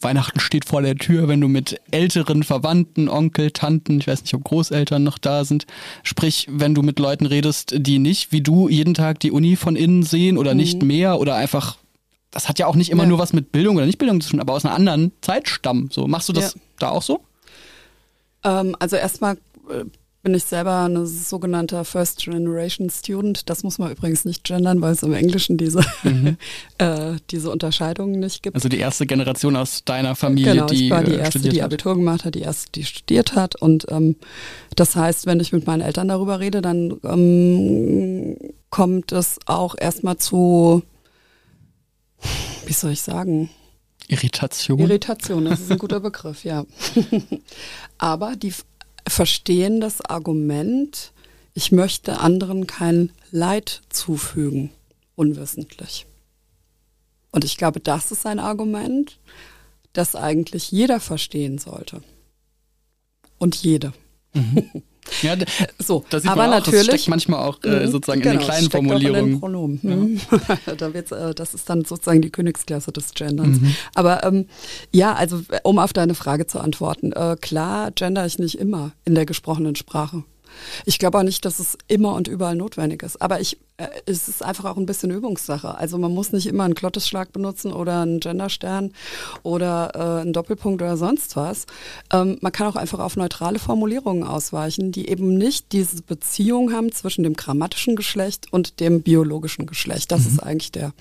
Weihnachten 0.00 0.40
steht 0.40 0.64
vor 0.64 0.80
der 0.80 0.96
Tür, 0.96 1.28
wenn 1.28 1.40
du 1.42 1.46
mit 1.46 1.78
älteren 1.90 2.42
Verwandten, 2.42 3.10
Onkel, 3.10 3.50
Tanten, 3.50 4.00
ich 4.00 4.06
weiß 4.06 4.22
nicht, 4.22 4.32
ob 4.32 4.44
Großeltern 4.44 5.02
noch 5.02 5.18
da 5.18 5.44
sind, 5.44 5.66
sprich, 6.04 6.46
wenn 6.50 6.74
du 6.74 6.80
mit 6.80 6.98
Leuten 6.98 7.26
redest, 7.26 7.74
die 7.76 7.98
nicht 7.98 8.32
wie 8.32 8.40
du 8.40 8.70
jeden 8.70 8.94
Tag 8.94 9.20
die 9.20 9.30
Uni 9.30 9.56
von 9.56 9.76
innen 9.76 10.04
sehen 10.04 10.38
oder 10.38 10.54
mhm. 10.54 10.60
nicht 10.60 10.82
mehr 10.82 11.20
oder 11.20 11.34
einfach 11.34 11.76
das 12.34 12.48
hat 12.48 12.58
ja 12.58 12.66
auch 12.66 12.74
nicht 12.74 12.90
immer 12.90 13.04
ja. 13.04 13.08
nur 13.08 13.18
was 13.18 13.32
mit 13.32 13.52
Bildung 13.52 13.76
oder 13.76 13.86
Nichtbildung 13.86 14.20
zu 14.20 14.30
tun, 14.30 14.40
aber 14.40 14.54
aus 14.54 14.64
einer 14.64 14.74
anderen 14.74 15.12
Zeit 15.20 15.48
stammen. 15.48 15.88
So, 15.92 16.08
machst 16.08 16.28
du 16.28 16.32
das 16.32 16.54
ja. 16.54 16.60
da 16.80 16.90
auch 16.90 17.02
so? 17.02 17.20
Ähm, 18.42 18.74
also 18.80 18.96
erstmal 18.96 19.34
äh, 19.70 19.84
bin 20.24 20.34
ich 20.34 20.42
selber 20.42 20.80
eine 20.80 21.06
sogenannte 21.06 21.84
First 21.84 22.24
Generation 22.24 22.90
Student. 22.90 23.48
Das 23.48 23.62
muss 23.62 23.78
man 23.78 23.92
übrigens 23.92 24.24
nicht 24.24 24.42
gendern, 24.42 24.80
weil 24.80 24.92
es 24.92 25.04
im 25.04 25.12
Englischen 25.12 25.58
diese, 25.58 25.80
mhm. 26.02 26.36
äh, 26.78 27.16
diese 27.30 27.50
Unterscheidungen 27.50 28.18
nicht 28.18 28.42
gibt. 28.42 28.56
Also 28.56 28.68
die 28.68 28.78
erste 28.78 29.06
Generation 29.06 29.54
aus 29.54 29.84
deiner 29.84 30.16
Familie, 30.16 30.54
genau, 30.54 30.66
die 30.66 30.86
ich 30.86 30.90
war 30.90 31.04
die 31.04 31.12
äh, 31.12 31.18
erste, 31.18 31.38
die 31.38 31.62
hat. 31.62 31.66
Abitur 31.66 31.94
gemacht 31.94 32.24
hat, 32.24 32.34
die 32.34 32.40
erste, 32.40 32.72
die 32.72 32.84
studiert 32.84 33.36
hat. 33.36 33.54
Und 33.54 33.86
ähm, 33.90 34.16
das 34.74 34.96
heißt, 34.96 35.26
wenn 35.26 35.38
ich 35.38 35.52
mit 35.52 35.68
meinen 35.68 35.82
Eltern 35.82 36.08
darüber 36.08 36.40
rede, 36.40 36.62
dann 36.62 36.98
ähm, 37.04 38.36
kommt 38.70 39.12
es 39.12 39.38
auch 39.46 39.76
erstmal 39.78 40.16
zu 40.16 40.82
wie 42.66 42.72
soll 42.72 42.92
ich 42.92 43.02
sagen? 43.02 43.50
Irritation. 44.08 44.78
Irritation, 44.80 45.44
das 45.44 45.60
ist 45.60 45.72
ein 45.72 45.78
guter 45.78 46.00
Begriff, 46.08 46.44
ja. 46.44 46.64
Aber 47.98 48.36
die 48.36 48.52
verstehen 49.08 49.80
das 49.80 50.00
Argument, 50.00 51.12
ich 51.54 51.72
möchte 51.72 52.20
anderen 52.20 52.66
kein 52.66 53.10
Leid 53.30 53.82
zufügen, 53.88 54.70
unwissentlich. 55.14 56.06
Und 57.30 57.44
ich 57.44 57.56
glaube, 57.56 57.80
das 57.80 58.12
ist 58.12 58.26
ein 58.26 58.38
Argument, 58.38 59.18
das 59.92 60.16
eigentlich 60.16 60.70
jeder 60.70 61.00
verstehen 61.00 61.58
sollte. 61.58 62.02
Und 63.38 63.56
jede. 63.56 63.92
Mhm. 64.34 64.70
Ja, 65.22 65.36
so, 65.78 66.04
da 66.10 66.20
sieht 66.20 66.30
aber 66.30 66.42
man 66.42 66.50
auch, 66.50 66.54
natürlich, 66.54 66.86
das 66.86 66.96
steckt 66.96 67.08
manchmal 67.08 67.40
auch 67.40 67.62
äh, 67.64 67.86
mhm, 67.86 67.90
sozusagen 67.90 68.20
genau, 68.20 68.34
in 68.34 68.38
den 68.38 68.46
genau, 68.46 68.52
kleinen 68.52 68.70
Formulierungen. 68.70 69.40
Pronomen. 69.40 69.80
Mhm. 69.82 70.20
da 70.78 70.94
wird's, 70.94 71.12
äh, 71.12 71.34
das 71.34 71.54
ist 71.54 71.68
dann 71.68 71.84
sozusagen 71.84 72.22
die 72.22 72.30
Königsklasse 72.30 72.92
des 72.92 73.14
Genderns. 73.14 73.60
Mhm. 73.60 73.76
Aber 73.94 74.24
ähm, 74.24 74.46
ja, 74.92 75.14
also 75.14 75.42
um 75.62 75.78
auf 75.78 75.92
deine 75.92 76.14
Frage 76.14 76.46
zu 76.46 76.60
antworten, 76.60 77.12
äh, 77.12 77.36
klar 77.40 77.90
gender 77.90 78.26
ich 78.26 78.38
nicht 78.38 78.58
immer 78.58 78.92
in 79.04 79.14
der 79.14 79.26
gesprochenen 79.26 79.76
Sprache. 79.76 80.24
Ich 80.84 80.98
glaube 80.98 81.18
auch 81.18 81.22
nicht, 81.22 81.44
dass 81.44 81.58
es 81.58 81.76
immer 81.88 82.14
und 82.14 82.28
überall 82.28 82.56
notwendig 82.56 83.02
ist. 83.02 83.20
Aber 83.20 83.40
ich, 83.40 83.58
äh, 83.76 83.88
es 84.06 84.28
ist 84.28 84.42
einfach 84.42 84.64
auch 84.64 84.76
ein 84.76 84.86
bisschen 84.86 85.10
Übungssache. 85.10 85.76
Also 85.76 85.98
man 85.98 86.12
muss 86.12 86.32
nicht 86.32 86.46
immer 86.46 86.64
einen 86.64 86.74
Klottesschlag 86.74 87.32
benutzen 87.32 87.72
oder 87.72 88.02
einen 88.02 88.20
Genderstern 88.20 88.92
oder 89.42 89.92
äh, 89.94 90.20
einen 90.22 90.32
Doppelpunkt 90.32 90.82
oder 90.82 90.96
sonst 90.96 91.36
was. 91.36 91.66
Ähm, 92.12 92.38
man 92.40 92.52
kann 92.52 92.66
auch 92.66 92.76
einfach 92.76 92.98
auf 92.98 93.16
neutrale 93.16 93.58
Formulierungen 93.58 94.24
ausweichen, 94.24 94.92
die 94.92 95.08
eben 95.08 95.36
nicht 95.36 95.72
diese 95.72 96.02
Beziehung 96.02 96.72
haben 96.72 96.92
zwischen 96.92 97.22
dem 97.22 97.34
grammatischen 97.34 97.96
Geschlecht 97.96 98.52
und 98.52 98.80
dem 98.80 99.02
biologischen 99.02 99.66
Geschlecht. 99.66 100.12
Das 100.12 100.22
mhm. 100.22 100.28
ist 100.28 100.38
eigentlich 100.40 100.72
der, 100.72 100.92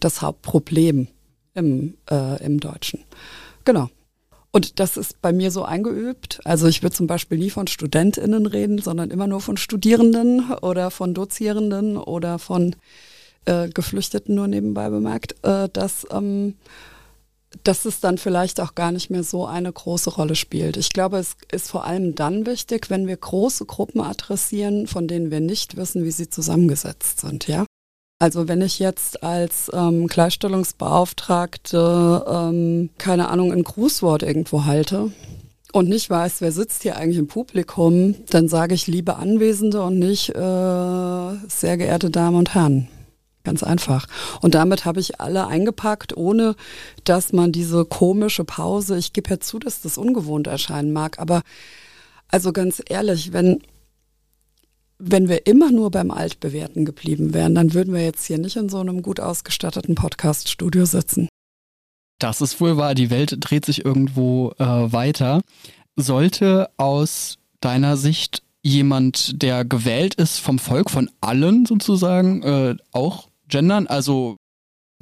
das 0.00 0.22
Hauptproblem 0.22 1.08
im, 1.54 1.94
äh, 2.10 2.44
im 2.44 2.60
Deutschen. 2.60 3.00
Genau. 3.64 3.90
Und 4.50 4.80
das 4.80 4.96
ist 4.96 5.20
bei 5.20 5.32
mir 5.32 5.50
so 5.50 5.64
eingeübt. 5.64 6.40
Also 6.44 6.68
ich 6.68 6.82
würde 6.82 6.96
zum 6.96 7.06
Beispiel 7.06 7.38
nie 7.38 7.50
von 7.50 7.66
StudentInnen 7.66 8.46
reden, 8.46 8.78
sondern 8.78 9.10
immer 9.10 9.26
nur 9.26 9.40
von 9.40 9.56
Studierenden 9.56 10.50
oder 10.52 10.90
von 10.90 11.12
Dozierenden 11.12 11.98
oder 11.98 12.38
von 12.38 12.74
äh, 13.44 13.68
Geflüchteten 13.68 14.34
nur 14.34 14.48
nebenbei 14.48 14.88
bemerkt, 14.88 15.36
äh, 15.42 15.68
dass, 15.70 16.06
ähm, 16.10 16.54
dass 17.62 17.84
es 17.84 18.00
dann 18.00 18.16
vielleicht 18.16 18.60
auch 18.60 18.74
gar 18.74 18.90
nicht 18.90 19.10
mehr 19.10 19.22
so 19.22 19.46
eine 19.46 19.72
große 19.72 20.10
Rolle 20.10 20.34
spielt. 20.34 20.76
Ich 20.78 20.90
glaube, 20.90 21.18
es 21.18 21.36
ist 21.52 21.70
vor 21.70 21.84
allem 21.84 22.14
dann 22.14 22.46
wichtig, 22.46 22.88
wenn 22.88 23.06
wir 23.06 23.16
große 23.16 23.66
Gruppen 23.66 24.00
adressieren, 24.00 24.86
von 24.86 25.08
denen 25.08 25.30
wir 25.30 25.40
nicht 25.40 25.76
wissen, 25.76 26.04
wie 26.04 26.10
sie 26.10 26.30
zusammengesetzt 26.30 27.20
sind, 27.20 27.48
ja. 27.48 27.67
Also 28.20 28.48
wenn 28.48 28.62
ich 28.62 28.80
jetzt 28.80 29.22
als 29.22 29.70
ähm, 29.72 30.08
Gleichstellungsbeauftragte, 30.08 32.24
ähm, 32.28 32.90
keine 32.98 33.28
Ahnung, 33.28 33.52
ein 33.52 33.62
Grußwort 33.62 34.24
irgendwo 34.24 34.64
halte 34.64 35.12
und 35.72 35.88
nicht 35.88 36.10
weiß, 36.10 36.40
wer 36.40 36.50
sitzt 36.50 36.82
hier 36.82 36.96
eigentlich 36.96 37.18
im 37.18 37.28
Publikum, 37.28 38.16
dann 38.28 38.48
sage 38.48 38.74
ich 38.74 38.88
liebe 38.88 39.14
Anwesende 39.16 39.82
und 39.82 40.00
nicht 40.00 40.30
äh, 40.30 40.34
sehr 40.34 41.76
geehrte 41.76 42.10
Damen 42.10 42.36
und 42.36 42.54
Herren. 42.54 42.88
Ganz 43.44 43.62
einfach. 43.62 44.08
Und 44.42 44.56
damit 44.56 44.84
habe 44.84 44.98
ich 44.98 45.20
alle 45.20 45.46
eingepackt, 45.46 46.16
ohne 46.16 46.56
dass 47.04 47.32
man 47.32 47.52
diese 47.52 47.84
komische 47.84 48.42
Pause, 48.44 48.98
ich 48.98 49.12
gebe 49.12 49.30
ja 49.30 49.38
zu, 49.38 49.60
dass 49.60 49.80
das 49.80 49.96
ungewohnt 49.96 50.48
erscheinen 50.48 50.92
mag, 50.92 51.20
aber 51.20 51.42
also 52.26 52.52
ganz 52.52 52.82
ehrlich, 52.88 53.32
wenn 53.32 53.62
wenn 54.98 55.28
wir 55.28 55.46
immer 55.46 55.70
nur 55.70 55.90
beim 55.90 56.10
Altbewerten 56.10 56.84
geblieben 56.84 57.34
wären, 57.34 57.54
dann 57.54 57.74
würden 57.74 57.94
wir 57.94 58.02
jetzt 58.02 58.26
hier 58.26 58.38
nicht 58.38 58.56
in 58.56 58.68
so 58.68 58.80
einem 58.80 59.02
gut 59.02 59.20
ausgestatteten 59.20 59.94
Podcast-Studio 59.94 60.84
sitzen. 60.84 61.28
Das 62.18 62.40
ist 62.40 62.60
wohl 62.60 62.76
wahr. 62.76 62.94
Die 62.94 63.10
Welt 63.10 63.36
dreht 63.38 63.64
sich 63.64 63.84
irgendwo 63.84 64.52
äh, 64.58 64.64
weiter. 64.64 65.40
Sollte 65.94 66.68
aus 66.76 67.38
deiner 67.60 67.96
Sicht 67.96 68.42
jemand, 68.62 69.40
der 69.40 69.64
gewählt 69.64 70.14
ist 70.14 70.38
vom 70.38 70.58
Volk, 70.58 70.90
von 70.90 71.10
allen 71.20 71.64
sozusagen, 71.64 72.42
äh, 72.42 72.76
auch 72.92 73.28
gendern? 73.48 73.86
Also 73.86 74.36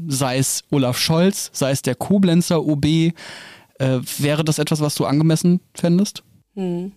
sei 0.07 0.39
es 0.39 0.65
Olaf 0.71 0.99
Scholz, 0.99 1.51
sei 1.55 1.71
es 1.71 1.81
der 1.81 1.95
Koblenzer 1.95 2.65
OB, 2.65 2.85
äh, 2.85 3.13
wäre 4.19 4.45
das 4.45 4.59
etwas, 4.59 4.81
was 4.81 4.95
du 4.95 5.07
angemessen 5.07 5.61
fändest? 5.75 6.23
Hm. 6.57 6.93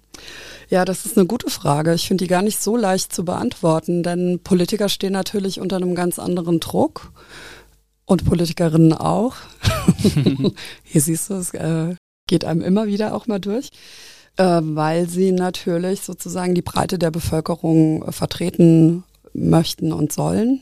Ja, 0.69 0.86
das 0.86 1.06
ist 1.06 1.17
eine 1.17 1.28
gute 1.28 1.50
Frage. 1.50 1.93
Ich 1.93 2.08
finde 2.08 2.24
die 2.24 2.30
gar 2.30 2.41
nicht 2.41 2.62
so 2.62 2.78
leicht 2.78 3.13
zu 3.13 3.26
beantworten, 3.26 4.04
denn 4.04 4.39
Politiker 4.43 4.89
stehen 4.89 5.13
natürlich 5.13 5.60
unter 5.60 5.76
einem 5.76 5.95
ganz 5.95 6.17
anderen 6.17 6.60
Druck 6.60 7.12
und 8.06 8.26
Politikerinnen 8.26 8.93
auch. 8.93 9.36
Hier 10.84 11.02
siehst 11.02 11.30
du, 11.30 11.36
es 11.36 11.54
äh, 11.54 11.95
geht 12.28 12.45
einem 12.45 12.62
immer 12.62 12.88
wieder 12.88 13.13
auch 13.13 13.28
mal 13.28 13.39
durch, 13.39 13.69
äh, 14.38 14.62
weil 14.63 15.10
sie 15.10 15.32
natürlich 15.32 16.02
sozusagen 16.02 16.56
die 16.56 16.62
Breite 16.62 16.98
der 16.98 17.12
Bevölkerung 17.12 18.04
äh, 18.04 18.12
vertreten 18.12 19.04
möchten 19.34 19.91
und 19.91 20.13
sollen. 20.13 20.62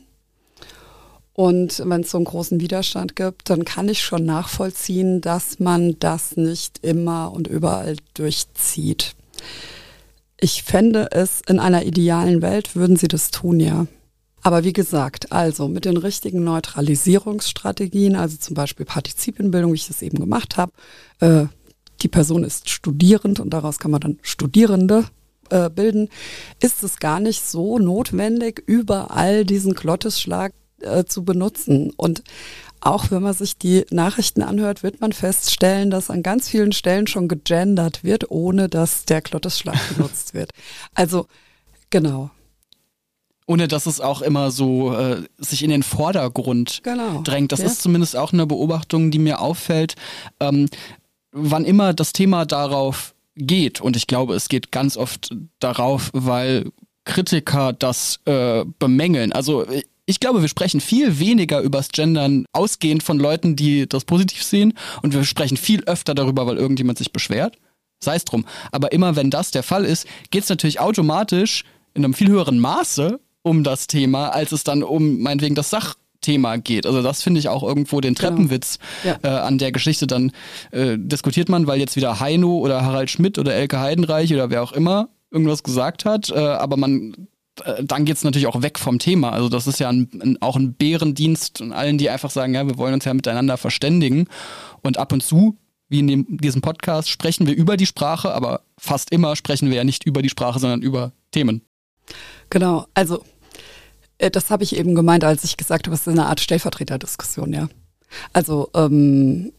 Und 1.38 1.84
wenn 1.86 2.00
es 2.00 2.10
so 2.10 2.18
einen 2.18 2.24
großen 2.24 2.58
Widerstand 2.58 3.14
gibt, 3.14 3.48
dann 3.48 3.64
kann 3.64 3.88
ich 3.88 4.02
schon 4.02 4.24
nachvollziehen, 4.24 5.20
dass 5.20 5.60
man 5.60 5.94
das 6.00 6.36
nicht 6.36 6.80
immer 6.82 7.30
und 7.32 7.46
überall 7.46 7.94
durchzieht. 8.14 9.14
Ich 10.40 10.64
fände 10.64 11.12
es 11.12 11.40
in 11.46 11.60
einer 11.60 11.84
idealen 11.84 12.42
Welt 12.42 12.74
würden 12.74 12.96
sie 12.96 13.06
das 13.06 13.30
tun, 13.30 13.60
ja. 13.60 13.86
Aber 14.42 14.64
wie 14.64 14.72
gesagt, 14.72 15.30
also 15.30 15.68
mit 15.68 15.84
den 15.84 15.96
richtigen 15.96 16.42
Neutralisierungsstrategien, 16.42 18.16
also 18.16 18.36
zum 18.36 18.54
Beispiel 18.54 18.84
Partizipienbildung, 18.84 19.70
wie 19.70 19.76
ich 19.76 19.86
das 19.86 20.02
eben 20.02 20.18
gemacht 20.18 20.56
habe, 20.56 20.72
äh, 21.20 21.44
die 22.02 22.08
Person 22.08 22.42
ist 22.42 22.68
studierend 22.68 23.38
und 23.38 23.50
daraus 23.50 23.78
kann 23.78 23.92
man 23.92 24.00
dann 24.00 24.18
Studierende 24.22 25.04
äh, 25.50 25.70
bilden, 25.70 26.08
ist 26.60 26.82
es 26.82 26.98
gar 26.98 27.20
nicht 27.20 27.48
so 27.48 27.78
notwendig, 27.78 28.60
überall 28.66 29.44
diesen 29.44 29.76
Klottesschlag 29.76 30.52
äh, 30.80 31.04
zu 31.04 31.24
benutzen. 31.24 31.92
Und 31.96 32.22
auch 32.80 33.10
wenn 33.10 33.22
man 33.22 33.34
sich 33.34 33.58
die 33.58 33.84
Nachrichten 33.90 34.42
anhört, 34.42 34.82
wird 34.82 35.00
man 35.00 35.12
feststellen, 35.12 35.90
dass 35.90 36.10
an 36.10 36.22
ganz 36.22 36.48
vielen 36.48 36.72
Stellen 36.72 37.06
schon 37.06 37.28
gegendert 37.28 38.04
wird, 38.04 38.30
ohne 38.30 38.68
dass 38.68 39.04
der 39.04 39.20
Klottesschlag 39.20 39.76
benutzt 39.96 40.34
wird. 40.34 40.52
Also 40.94 41.26
genau. 41.90 42.30
Ohne 43.46 43.66
dass 43.66 43.86
es 43.86 44.00
auch 44.00 44.20
immer 44.20 44.50
so 44.50 44.94
äh, 44.94 45.22
sich 45.38 45.62
in 45.62 45.70
den 45.70 45.82
Vordergrund 45.82 46.80
genau. 46.82 47.22
drängt. 47.22 47.50
Das 47.50 47.60
ja. 47.60 47.66
ist 47.66 47.82
zumindest 47.82 48.14
auch 48.14 48.32
eine 48.32 48.46
Beobachtung, 48.46 49.10
die 49.10 49.18
mir 49.18 49.40
auffällt. 49.40 49.94
Ähm, 50.38 50.68
wann 51.32 51.64
immer 51.64 51.94
das 51.94 52.12
Thema 52.12 52.44
darauf 52.44 53.14
geht, 53.36 53.80
und 53.80 53.96
ich 53.96 54.06
glaube, 54.06 54.34
es 54.34 54.48
geht 54.48 54.70
ganz 54.70 54.96
oft 54.96 55.34
darauf, 55.60 56.10
weil 56.12 56.70
Kritiker 57.04 57.72
das 57.72 58.20
äh, 58.26 58.64
bemängeln. 58.78 59.32
Also 59.32 59.64
ich 60.08 60.20
glaube, 60.20 60.40
wir 60.40 60.48
sprechen 60.48 60.80
viel 60.80 61.18
weniger 61.18 61.60
übers 61.60 61.90
Gendern 61.90 62.46
ausgehend 62.52 63.02
von 63.02 63.18
Leuten, 63.18 63.56
die 63.56 63.86
das 63.86 64.06
positiv 64.06 64.42
sehen 64.42 64.72
und 65.02 65.12
wir 65.12 65.22
sprechen 65.24 65.58
viel 65.58 65.84
öfter 65.84 66.14
darüber, 66.14 66.46
weil 66.46 66.56
irgendjemand 66.56 66.96
sich 66.96 67.12
beschwert. 67.12 67.58
Sei 68.02 68.16
es 68.16 68.24
drum. 68.24 68.46
Aber 68.72 68.92
immer 68.92 69.16
wenn 69.16 69.28
das 69.28 69.50
der 69.50 69.62
Fall 69.62 69.84
ist, 69.84 70.06
geht 70.30 70.44
es 70.44 70.48
natürlich 70.48 70.80
automatisch 70.80 71.64
in 71.92 72.04
einem 72.04 72.14
viel 72.14 72.28
höheren 72.28 72.58
Maße 72.58 73.20
um 73.42 73.64
das 73.64 73.86
Thema, 73.86 74.30
als 74.30 74.52
es 74.52 74.64
dann 74.64 74.82
um 74.82 75.20
meinetwegen 75.20 75.54
das 75.54 75.68
Sachthema 75.68 76.56
geht. 76.56 76.86
Also 76.86 77.02
das 77.02 77.22
finde 77.22 77.40
ich 77.40 77.50
auch 77.50 77.62
irgendwo 77.62 78.00
den 78.00 78.14
genau. 78.14 78.28
Treppenwitz 78.28 78.78
genau. 79.02 79.16
ja. 79.22 79.36
äh, 79.36 79.40
an 79.40 79.58
der 79.58 79.72
Geschichte. 79.72 80.06
Dann 80.06 80.32
äh, 80.70 80.96
diskutiert 80.96 81.50
man, 81.50 81.66
weil 81.66 81.80
jetzt 81.80 81.96
wieder 81.96 82.18
Heino 82.18 82.56
oder 82.58 82.82
Harald 82.82 83.10
Schmidt 83.10 83.38
oder 83.38 83.54
Elke 83.54 83.78
Heidenreich 83.78 84.32
oder 84.32 84.48
wer 84.48 84.62
auch 84.62 84.72
immer 84.72 85.10
irgendwas 85.30 85.62
gesagt 85.62 86.06
hat, 86.06 86.30
äh, 86.30 86.38
aber 86.38 86.78
man 86.78 87.27
dann 87.82 88.04
geht 88.04 88.16
es 88.16 88.24
natürlich 88.24 88.46
auch 88.46 88.62
weg 88.62 88.78
vom 88.78 88.98
Thema. 88.98 89.30
Also 89.30 89.48
das 89.48 89.66
ist 89.66 89.80
ja 89.80 89.88
ein, 89.88 90.08
ein, 90.22 90.38
auch 90.40 90.56
ein 90.56 90.74
Bärendienst 90.74 91.60
und 91.60 91.72
allen, 91.72 91.98
die 91.98 92.10
einfach 92.10 92.30
sagen, 92.30 92.54
ja, 92.54 92.66
wir 92.66 92.78
wollen 92.78 92.94
uns 92.94 93.04
ja 93.04 93.14
miteinander 93.14 93.56
verständigen. 93.56 94.28
Und 94.82 94.98
ab 94.98 95.12
und 95.12 95.22
zu, 95.22 95.56
wie 95.88 96.00
in 96.00 96.06
dem, 96.06 96.38
diesem 96.38 96.62
Podcast, 96.62 97.08
sprechen 97.08 97.46
wir 97.46 97.54
über 97.54 97.76
die 97.76 97.86
Sprache, 97.86 98.32
aber 98.32 98.62
fast 98.78 99.10
immer 99.10 99.36
sprechen 99.36 99.70
wir 99.70 99.76
ja 99.76 99.84
nicht 99.84 100.04
über 100.04 100.22
die 100.22 100.28
Sprache, 100.28 100.58
sondern 100.58 100.82
über 100.82 101.12
Themen. 101.30 101.62
Genau, 102.50 102.86
also 102.94 103.22
äh, 104.18 104.30
das 104.30 104.50
habe 104.50 104.64
ich 104.64 104.76
eben 104.76 104.94
gemeint, 104.94 105.24
als 105.24 105.44
ich 105.44 105.56
gesagt 105.56 105.86
habe, 105.86 105.94
es 105.94 106.02
ist 106.02 106.08
eine 106.08 106.26
Art 106.26 106.40
Stellvertreterdiskussion, 106.40 107.52
ja. 107.52 107.68
Also 108.32 108.70
ähm, 108.74 109.52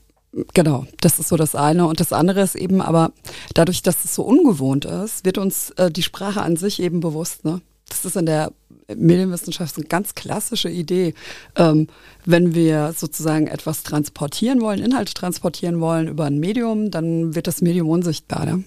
Genau, 0.54 0.86
das 1.02 1.20
ist 1.20 1.30
so 1.30 1.38
das 1.38 1.56
eine. 1.56 1.88
Und 1.88 2.00
das 2.00 2.14
andere 2.14 2.42
ist 2.42 2.56
eben, 2.56 2.82
aber 2.82 3.12
dadurch, 3.56 3.82
dass 3.82 4.06
es 4.06 4.14
so 4.14 4.24
ungewohnt 4.24 4.86
ist, 4.86 5.26
wird 5.26 5.38
uns 5.38 5.72
äh, 5.72 5.90
die 5.90 6.04
Sprache 6.04 6.42
an 6.42 6.56
sich 6.56 6.82
eben 6.82 7.00
bewusst. 7.00 7.46
Ne? 7.46 7.62
Das 7.90 8.06
ist 8.06 8.16
in 8.16 8.26
der 8.26 8.52
Medienwissenschaft 8.96 9.78
eine 9.78 9.86
ganz 9.86 10.16
klassische 10.16 10.70
Idee. 10.70 11.14
Ähm, 11.56 11.88
wenn 12.26 12.56
wir 12.56 12.94
sozusagen 12.96 13.48
etwas 13.48 13.84
transportieren 13.84 14.62
wollen, 14.62 14.82
Inhalte 14.82 15.14
transportieren 15.14 15.80
wollen 15.80 16.08
über 16.08 16.26
ein 16.26 16.40
Medium, 16.40 16.92
dann 16.92 17.36
wird 17.36 17.48
das 17.48 17.62
Medium 17.62 17.90
unsichtbar. 17.90 18.46
Ne? 18.46 18.64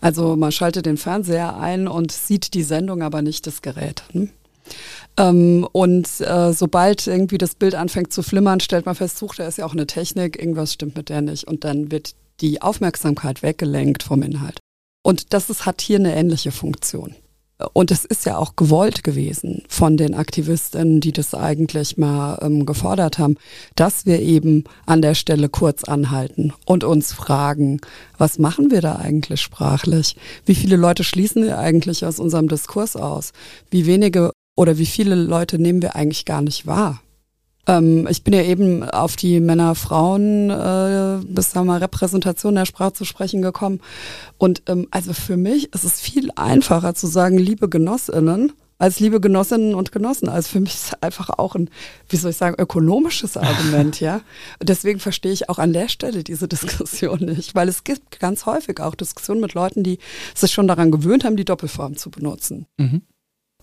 Also 0.00 0.36
man 0.36 0.52
schaltet 0.52 0.86
den 0.86 0.96
Fernseher 0.96 1.58
ein 1.58 1.88
und 1.88 2.12
sieht 2.12 2.54
die 2.54 2.62
Sendung, 2.62 3.02
aber 3.02 3.22
nicht 3.22 3.46
das 3.46 3.62
Gerät. 3.62 4.02
Ne? 4.12 4.28
Ähm, 5.16 5.66
und 5.72 6.08
äh, 6.20 6.52
sobald 6.52 7.06
irgendwie 7.06 7.38
das 7.38 7.54
Bild 7.54 7.74
anfängt 7.74 8.12
zu 8.12 8.22
flimmern, 8.22 8.60
stellt 8.60 8.86
man 8.86 8.94
fest, 8.94 9.18
sucht, 9.18 9.38
da 9.38 9.46
ist 9.46 9.58
ja 9.58 9.66
auch 9.66 9.72
eine 9.72 9.86
Technik, 9.86 10.38
irgendwas 10.38 10.72
stimmt 10.72 10.96
mit 10.96 11.08
der 11.08 11.22
nicht. 11.22 11.44
Und 11.44 11.64
dann 11.64 11.90
wird 11.90 12.14
die 12.40 12.62
Aufmerksamkeit 12.62 13.42
weggelenkt 13.42 14.02
vom 14.02 14.22
Inhalt. 14.22 14.60
Und 15.02 15.32
das 15.32 15.50
ist, 15.50 15.66
hat 15.66 15.80
hier 15.80 15.98
eine 15.98 16.14
ähnliche 16.14 16.52
Funktion. 16.52 17.14
Und 17.72 17.90
es 17.90 18.04
ist 18.04 18.24
ja 18.24 18.36
auch 18.36 18.54
gewollt 18.54 19.02
gewesen 19.02 19.64
von 19.68 19.96
den 19.96 20.14
Aktivistinnen, 20.14 21.00
die 21.00 21.12
das 21.12 21.34
eigentlich 21.34 21.96
mal 21.96 22.38
ähm, 22.40 22.66
gefordert 22.66 23.18
haben, 23.18 23.36
dass 23.74 24.06
wir 24.06 24.20
eben 24.20 24.64
an 24.86 25.02
der 25.02 25.14
Stelle 25.14 25.48
kurz 25.48 25.82
anhalten 25.82 26.52
und 26.66 26.84
uns 26.84 27.12
fragen, 27.12 27.80
was 28.16 28.38
machen 28.38 28.70
wir 28.70 28.80
da 28.80 28.96
eigentlich 28.96 29.40
sprachlich? 29.40 30.16
Wie 30.46 30.54
viele 30.54 30.76
Leute 30.76 31.02
schließen 31.02 31.42
wir 31.42 31.58
eigentlich 31.58 32.04
aus 32.04 32.20
unserem 32.20 32.46
Diskurs 32.46 32.94
aus? 32.94 33.32
Wie 33.70 33.86
wenige 33.86 34.30
oder 34.56 34.78
wie 34.78 34.86
viele 34.86 35.16
Leute 35.16 35.58
nehmen 35.58 35.82
wir 35.82 35.96
eigentlich 35.96 36.24
gar 36.24 36.42
nicht 36.42 36.66
wahr? 36.66 37.00
Ähm, 37.68 38.08
ich 38.10 38.24
bin 38.24 38.34
ja 38.34 38.42
eben 38.42 38.82
auf 38.82 39.14
die 39.14 39.38
Männer-Frauen 39.38 40.50
äh, 40.50 41.20
bis 41.26 41.52
da 41.52 41.62
mal 41.62 41.78
Repräsentation 41.78 42.54
der 42.54 42.64
Sprache 42.64 42.94
zu 42.94 43.04
sprechen 43.04 43.42
gekommen. 43.42 43.80
Und 44.38 44.62
ähm, 44.66 44.88
also 44.90 45.12
für 45.12 45.36
mich 45.36 45.72
ist 45.74 45.84
es 45.84 46.00
viel 46.00 46.30
einfacher 46.34 46.94
zu 46.94 47.06
sagen, 47.06 47.38
liebe 47.38 47.68
Genossinnen, 47.68 48.52
als 48.78 49.00
liebe 49.00 49.20
Genossinnen 49.20 49.74
und 49.74 49.92
Genossen. 49.92 50.28
Also 50.28 50.50
für 50.50 50.60
mich 50.60 50.74
ist 50.74 50.84
es 50.86 51.02
einfach 51.02 51.30
auch 51.30 51.54
ein, 51.54 51.68
wie 52.08 52.16
soll 52.16 52.30
ich 52.30 52.36
sagen, 52.36 52.56
ökonomisches 52.58 53.36
Argument, 53.36 54.00
ja. 54.00 54.22
Deswegen 54.62 55.00
verstehe 55.00 55.32
ich 55.32 55.48
auch 55.48 55.58
an 55.58 55.72
der 55.72 55.88
Stelle 55.88 56.24
diese 56.24 56.48
Diskussion 56.48 57.20
nicht, 57.20 57.54
weil 57.54 57.68
es 57.68 57.84
gibt 57.84 58.20
ganz 58.20 58.46
häufig 58.46 58.80
auch 58.80 58.94
Diskussionen 58.94 59.40
mit 59.40 59.54
Leuten, 59.54 59.82
die 59.82 59.98
sich 60.34 60.52
schon 60.52 60.68
daran 60.68 60.90
gewöhnt 60.90 61.24
haben, 61.24 61.36
die 61.36 61.44
Doppelform 61.44 61.96
zu 61.96 62.10
benutzen. 62.10 62.66
Mhm. 62.78 63.02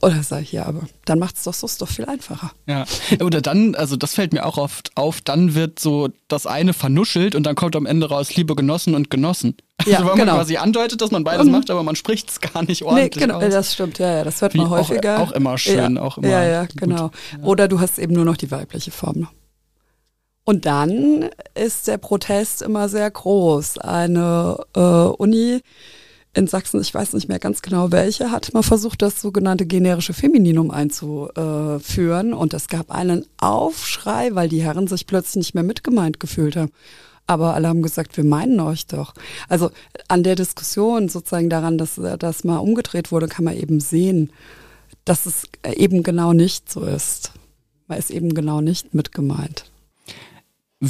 Oder 0.02 0.22
sage 0.24 0.44
ich, 0.44 0.52
ja, 0.52 0.66
aber 0.66 0.82
dann 1.06 1.20
macht 1.20 1.38
es 1.38 1.44
doch 1.44 1.54
so 1.54 1.68
doch 1.80 1.88
viel 1.88 2.06
einfacher. 2.06 2.52
Ja, 2.68 2.86
oder 3.22 3.42
dann, 3.42 3.76
also 3.76 3.96
das 3.96 4.14
fällt 4.14 4.34
mir 4.34 4.46
auch 4.46 4.58
oft 4.58 4.92
auf, 4.96 5.22
dann 5.22 5.56
wird 5.56 5.80
so 5.80 6.10
das 6.28 6.46
eine 6.46 6.74
vernuschelt 6.74 7.34
und 7.34 7.44
dann 7.44 7.56
kommt 7.56 7.76
am 7.76 7.86
Ende 7.86 8.10
raus, 8.10 8.36
liebe 8.36 8.56
Genossen 8.56 8.94
und 8.94 9.10
Genossen. 9.10 9.56
Ja, 9.86 9.98
also, 9.98 10.10
weil 10.10 10.16
genau. 10.16 10.34
man 10.34 10.42
quasi 10.42 10.58
andeutet, 10.58 11.02
dass 11.02 11.12
man 11.12 11.24
beides 11.24 11.46
mhm. 11.46 11.54
macht, 11.54 11.70
aber 11.70 11.84
man 11.84 11.96
spricht 11.96 12.30
es 12.30 12.42
gar 12.42 12.64
nicht 12.64 12.84
ordentlich. 12.84 13.16
Nee, 13.16 13.22
genau, 13.22 13.40
aus. 13.40 13.50
das 13.50 13.74
stimmt, 13.74 13.98
ja, 14.00 14.18
ja, 14.18 14.24
das 14.24 14.42
hört 14.42 14.54
Wie 14.54 14.60
man 14.60 14.70
häufiger. 14.70 15.20
Auch, 15.20 15.30
auch 15.30 15.32
immer 15.32 15.58
schön, 15.58 15.96
ja, 15.96 16.02
auch 16.02 16.18
immer. 16.18 16.28
Ja, 16.28 16.44
ja, 16.44 16.68
genau. 16.76 17.12
Ja. 17.32 17.44
Oder 17.44 17.68
du 17.68 17.80
hast 17.80 17.98
eben 17.98 18.14
nur 18.14 18.26
noch 18.26 18.38
die 18.38 18.52
weibliche 18.52 18.92
Form. 18.92 19.30
Und 20.44 20.66
dann 20.66 21.30
ist 21.56 21.88
der 21.88 21.98
Protest 21.98 22.62
immer 22.62 22.88
sehr 22.88 23.10
groß. 23.10 23.80
Eine 23.80 24.58
äh, 24.76 24.80
Uni 24.80 25.62
in 26.36 26.48
Sachsen, 26.48 26.82
ich 26.82 26.94
weiß 26.94 27.14
nicht 27.14 27.30
mehr 27.30 27.40
ganz 27.40 27.62
genau 27.62 27.92
welche, 27.92 28.30
hat 28.30 28.54
mal 28.54 28.62
versucht, 28.62 29.02
das 29.02 29.22
sogenannte 29.22 29.66
generische 29.66 30.14
Femininum 30.14 30.70
einzuführen. 30.70 32.34
Und 32.34 32.54
es 32.54 32.68
gab 32.68 32.92
einen 32.92 33.26
Aufschrei, 33.38 34.36
weil 34.36 34.50
die 34.50 34.62
Herren 34.62 34.88
sich 34.88 35.08
plötzlich 35.08 35.36
nicht 35.38 35.56
mehr 35.56 35.64
mitgemeint 35.64 36.20
gefühlt 36.20 36.58
haben. 36.58 36.72
Aber 37.26 37.56
alle 37.56 37.70
haben 37.70 37.82
gesagt, 37.82 38.18
wir 38.18 38.26
meinen 38.26 38.60
euch 38.60 38.86
doch. 38.86 39.14
Also 39.48 39.72
an 40.10 40.24
der 40.24 40.36
Diskussion 40.36 41.10
sozusagen 41.10 41.50
daran, 41.50 41.78
dass 41.78 42.00
das 42.20 42.44
mal 42.44 42.58
umgedreht 42.58 43.12
wurde, 43.12 43.28
kann 43.28 43.46
man 43.46 43.58
eben 43.58 43.80
sehen, 43.80 44.32
dass 45.06 45.26
es 45.26 45.44
eben 45.76 46.04
genau 46.04 46.34
nicht 46.34 46.72
so 46.72 46.84
ist. 46.84 47.32
Man 47.88 47.98
ist 47.98 48.12
eben 48.12 48.34
genau 48.34 48.62
nicht 48.62 48.94
mitgemeint. 48.94 49.72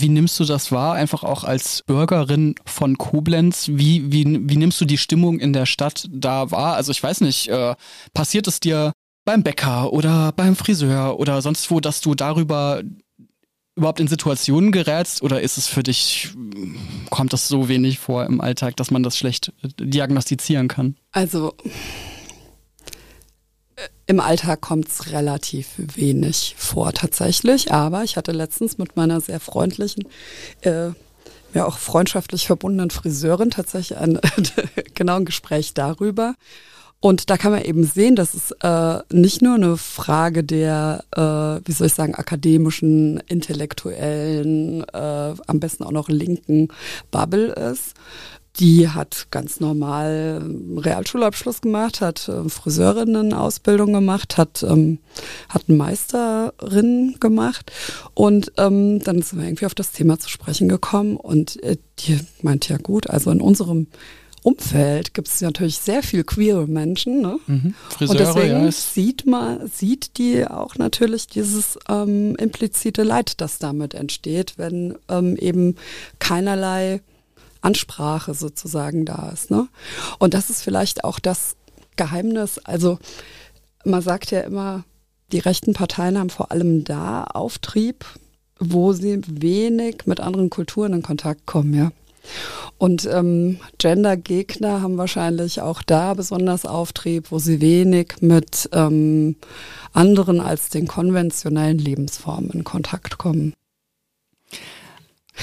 Wie 0.01 0.09
nimmst 0.09 0.39
du 0.39 0.45
das 0.45 0.71
wahr, 0.71 0.95
einfach 0.95 1.23
auch 1.23 1.43
als 1.43 1.83
Bürgerin 1.85 2.55
von 2.65 2.97
Koblenz? 2.97 3.69
Wie, 3.71 4.11
wie, 4.11 4.25
wie 4.49 4.57
nimmst 4.57 4.79
du 4.81 4.85
die 4.85 4.97
Stimmung 4.97 5.39
in 5.39 5.53
der 5.53 5.65
Stadt 5.65 6.07
da 6.11 6.51
wahr? 6.51 6.75
Also 6.75 6.91
ich 6.91 7.01
weiß 7.01 7.21
nicht, 7.21 7.47
äh, 7.47 7.75
passiert 8.13 8.47
es 8.47 8.59
dir 8.59 8.91
beim 9.25 9.43
Bäcker 9.43 9.91
oder 9.91 10.31
beim 10.31 10.55
Friseur 10.55 11.19
oder 11.19 11.41
sonst 11.41 11.69
wo, 11.71 11.79
dass 11.79 12.01
du 12.01 12.15
darüber 12.15 12.81
überhaupt 13.75 13.99
in 13.99 14.07
Situationen 14.07 14.71
gerätst 14.71 15.21
oder 15.21 15.41
ist 15.41 15.57
es 15.57 15.67
für 15.67 15.83
dich, 15.83 16.29
kommt 17.09 17.33
das 17.33 17.47
so 17.47 17.67
wenig 17.67 17.99
vor 17.99 18.25
im 18.25 18.39
Alltag, 18.39 18.77
dass 18.77 18.91
man 18.91 19.03
das 19.03 19.17
schlecht 19.17 19.51
äh, 19.63 19.85
diagnostizieren 19.85 20.67
kann? 20.67 20.95
Also 21.11 21.55
im 24.07 24.19
Alltag 24.19 24.61
kommt 24.61 24.87
es 24.87 25.11
relativ 25.11 25.67
wenig 25.77 26.55
vor 26.57 26.93
tatsächlich, 26.93 27.71
aber 27.71 28.03
ich 28.03 28.17
hatte 28.17 28.31
letztens 28.31 28.77
mit 28.77 28.95
meiner 28.95 29.19
sehr 29.19 29.39
freundlichen, 29.39 30.07
äh, 30.61 30.89
ja 31.53 31.65
auch 31.65 31.77
freundschaftlich 31.77 32.45
verbundenen 32.47 32.91
Friseurin 32.91 33.49
tatsächlich 33.49 33.97
ein 33.97 34.19
genau 34.93 35.15
ein 35.15 35.25
Gespräch 35.25 35.73
darüber. 35.73 36.35
Und 37.01 37.29
da 37.29 37.37
kann 37.37 37.51
man 37.51 37.61
eben 37.61 37.83
sehen, 37.83 38.15
dass 38.15 38.33
es 38.33 38.51
äh, 38.61 39.03
nicht 39.13 39.41
nur 39.41 39.55
eine 39.55 39.77
Frage 39.77 40.43
der, 40.43 41.03
äh, 41.11 41.67
wie 41.67 41.71
soll 41.71 41.87
ich 41.87 41.93
sagen, 41.93 42.15
akademischen, 42.15 43.19
intellektuellen, 43.27 44.83
äh, 44.91 45.33
am 45.45 45.59
besten 45.59 45.83
auch 45.83 45.91
noch 45.91 46.09
linken 46.09 46.69
Bubble 47.11 47.53
ist. 47.53 47.93
Die 48.59 48.89
hat 48.89 49.27
ganz 49.31 49.59
normal 49.59 50.49
Realschulabschluss 50.77 51.61
gemacht, 51.61 52.01
hat 52.01 52.29
äh, 52.29 52.47
Friseurinnen-Ausbildung 52.47 53.91
gemacht, 53.91 54.37
hat, 54.37 54.63
ähm, 54.63 54.99
hat 55.49 55.63
eine 55.67 55.77
Meisterin 55.77 57.17
gemacht 57.19 57.71
und 58.13 58.53
ähm, 58.57 58.99
dann 58.99 59.21
sind 59.21 59.39
wir 59.39 59.45
irgendwie 59.45 59.65
auf 59.65 59.75
das 59.75 59.91
Thema 59.91 60.19
zu 60.19 60.29
sprechen 60.29 60.69
gekommen 60.69 61.17
und 61.17 61.61
äh, 61.63 61.77
die 61.99 62.19
meint 62.41 62.69
ja 62.69 62.77
gut, 62.77 63.09
also 63.09 63.29
in 63.31 63.41
unserem 63.41 63.87
Umfeld 64.45 65.15
gibt 65.15 65.27
es 65.27 65.41
natürlich 65.41 65.79
sehr 65.79 66.03
viel 66.03 66.23
queere 66.23 66.67
Menschen. 66.67 67.19
Ne? 67.19 67.39
Mhm. 67.47 67.73
Friseure, 67.89 68.11
und 68.11 68.19
deswegen 68.19 68.63
ja, 68.65 68.71
sieht 68.71 69.25
man, 69.25 69.67
sieht 69.67 70.19
die 70.19 70.45
auch 70.45 70.75
natürlich 70.75 71.25
dieses 71.25 71.79
ähm, 71.89 72.35
implizite 72.35 73.01
Leid, 73.01 73.41
das 73.41 73.57
damit 73.57 73.95
entsteht, 73.95 74.53
wenn 74.57 74.95
ähm, 75.09 75.35
eben 75.35 75.75
keinerlei 76.19 77.01
Ansprache 77.65 78.33
sozusagen 78.33 79.05
da 79.05 79.29
ist. 79.33 79.51
Ne? 79.51 79.67
Und 80.19 80.33
das 80.33 80.49
ist 80.49 80.61
vielleicht 80.61 81.03
auch 81.03 81.19
das 81.19 81.55
Geheimnis. 81.95 82.59
Also 82.59 82.99
man 83.83 84.01
sagt 84.01 84.31
ja 84.31 84.41
immer, 84.41 84.83
die 85.31 85.39
rechten 85.39 85.73
Parteien 85.73 86.17
haben 86.17 86.29
vor 86.29 86.51
allem 86.51 86.83
da 86.83 87.23
Auftrieb, 87.23 88.05
wo 88.59 88.93
sie 88.93 89.21
wenig 89.27 90.05
mit 90.05 90.19
anderen 90.19 90.49
Kulturen 90.49 90.93
in 90.93 91.01
Kontakt 91.01 91.45
kommen, 91.45 91.73
ja. 91.73 91.91
Und 92.79 93.05
ähm, 93.05 93.59
Gender-Gegner 93.77 94.81
haben 94.81 94.97
wahrscheinlich 94.97 95.61
auch 95.61 95.83
da 95.83 96.15
besonders 96.15 96.65
Auftrieb, 96.65 97.31
wo 97.31 97.37
sie 97.37 97.61
wenig 97.61 98.15
mit 98.21 98.67
ähm, 98.73 99.35
anderen 99.93 100.41
als 100.41 100.69
den 100.69 100.87
konventionellen 100.87 101.77
Lebensformen 101.77 102.49
in 102.49 102.63
Kontakt 102.63 103.19
kommen. 103.19 103.53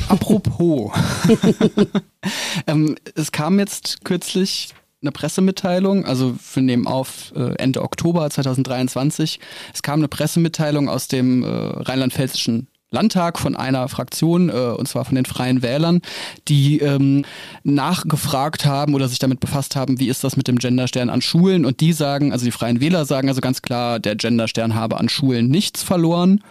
Apropos, 0.08 0.92
ähm, 2.66 2.96
es 3.14 3.32
kam 3.32 3.58
jetzt 3.58 4.04
kürzlich 4.04 4.74
eine 5.02 5.12
Pressemitteilung, 5.12 6.04
also 6.04 6.36
wir 6.54 6.62
nehmen 6.62 6.86
auf 6.86 7.32
äh, 7.34 7.54
Ende 7.56 7.82
Oktober 7.82 8.28
2023. 8.30 9.40
Es 9.74 9.82
kam 9.82 10.00
eine 10.00 10.08
Pressemitteilung 10.08 10.88
aus 10.88 11.08
dem 11.08 11.42
äh, 11.42 11.48
rheinland-pfälzischen 11.48 12.68
Landtag 12.92 13.38
von 13.38 13.56
einer 13.56 13.88
Fraktion, 13.88 14.50
äh, 14.50 14.52
und 14.52 14.86
zwar 14.86 15.04
von 15.04 15.16
den 15.16 15.24
Freien 15.24 15.62
Wählern, 15.62 16.02
die 16.46 16.78
ähm, 16.78 17.24
nachgefragt 17.64 18.66
haben 18.66 18.94
oder 18.94 19.08
sich 19.08 19.18
damit 19.18 19.40
befasst 19.40 19.74
haben, 19.74 19.98
wie 19.98 20.08
ist 20.08 20.22
das 20.22 20.36
mit 20.36 20.46
dem 20.46 20.58
Genderstern 20.58 21.10
an 21.10 21.22
Schulen. 21.22 21.64
Und 21.64 21.80
die 21.80 21.92
sagen, 21.92 22.32
also 22.32 22.44
die 22.44 22.50
Freien 22.52 22.80
Wähler 22.80 23.04
sagen 23.04 23.28
also 23.28 23.40
ganz 23.40 23.62
klar, 23.62 23.98
der 23.98 24.14
Genderstern 24.14 24.74
habe 24.74 25.00
an 25.00 25.08
Schulen 25.08 25.48
nichts 25.48 25.82
verloren. 25.82 26.44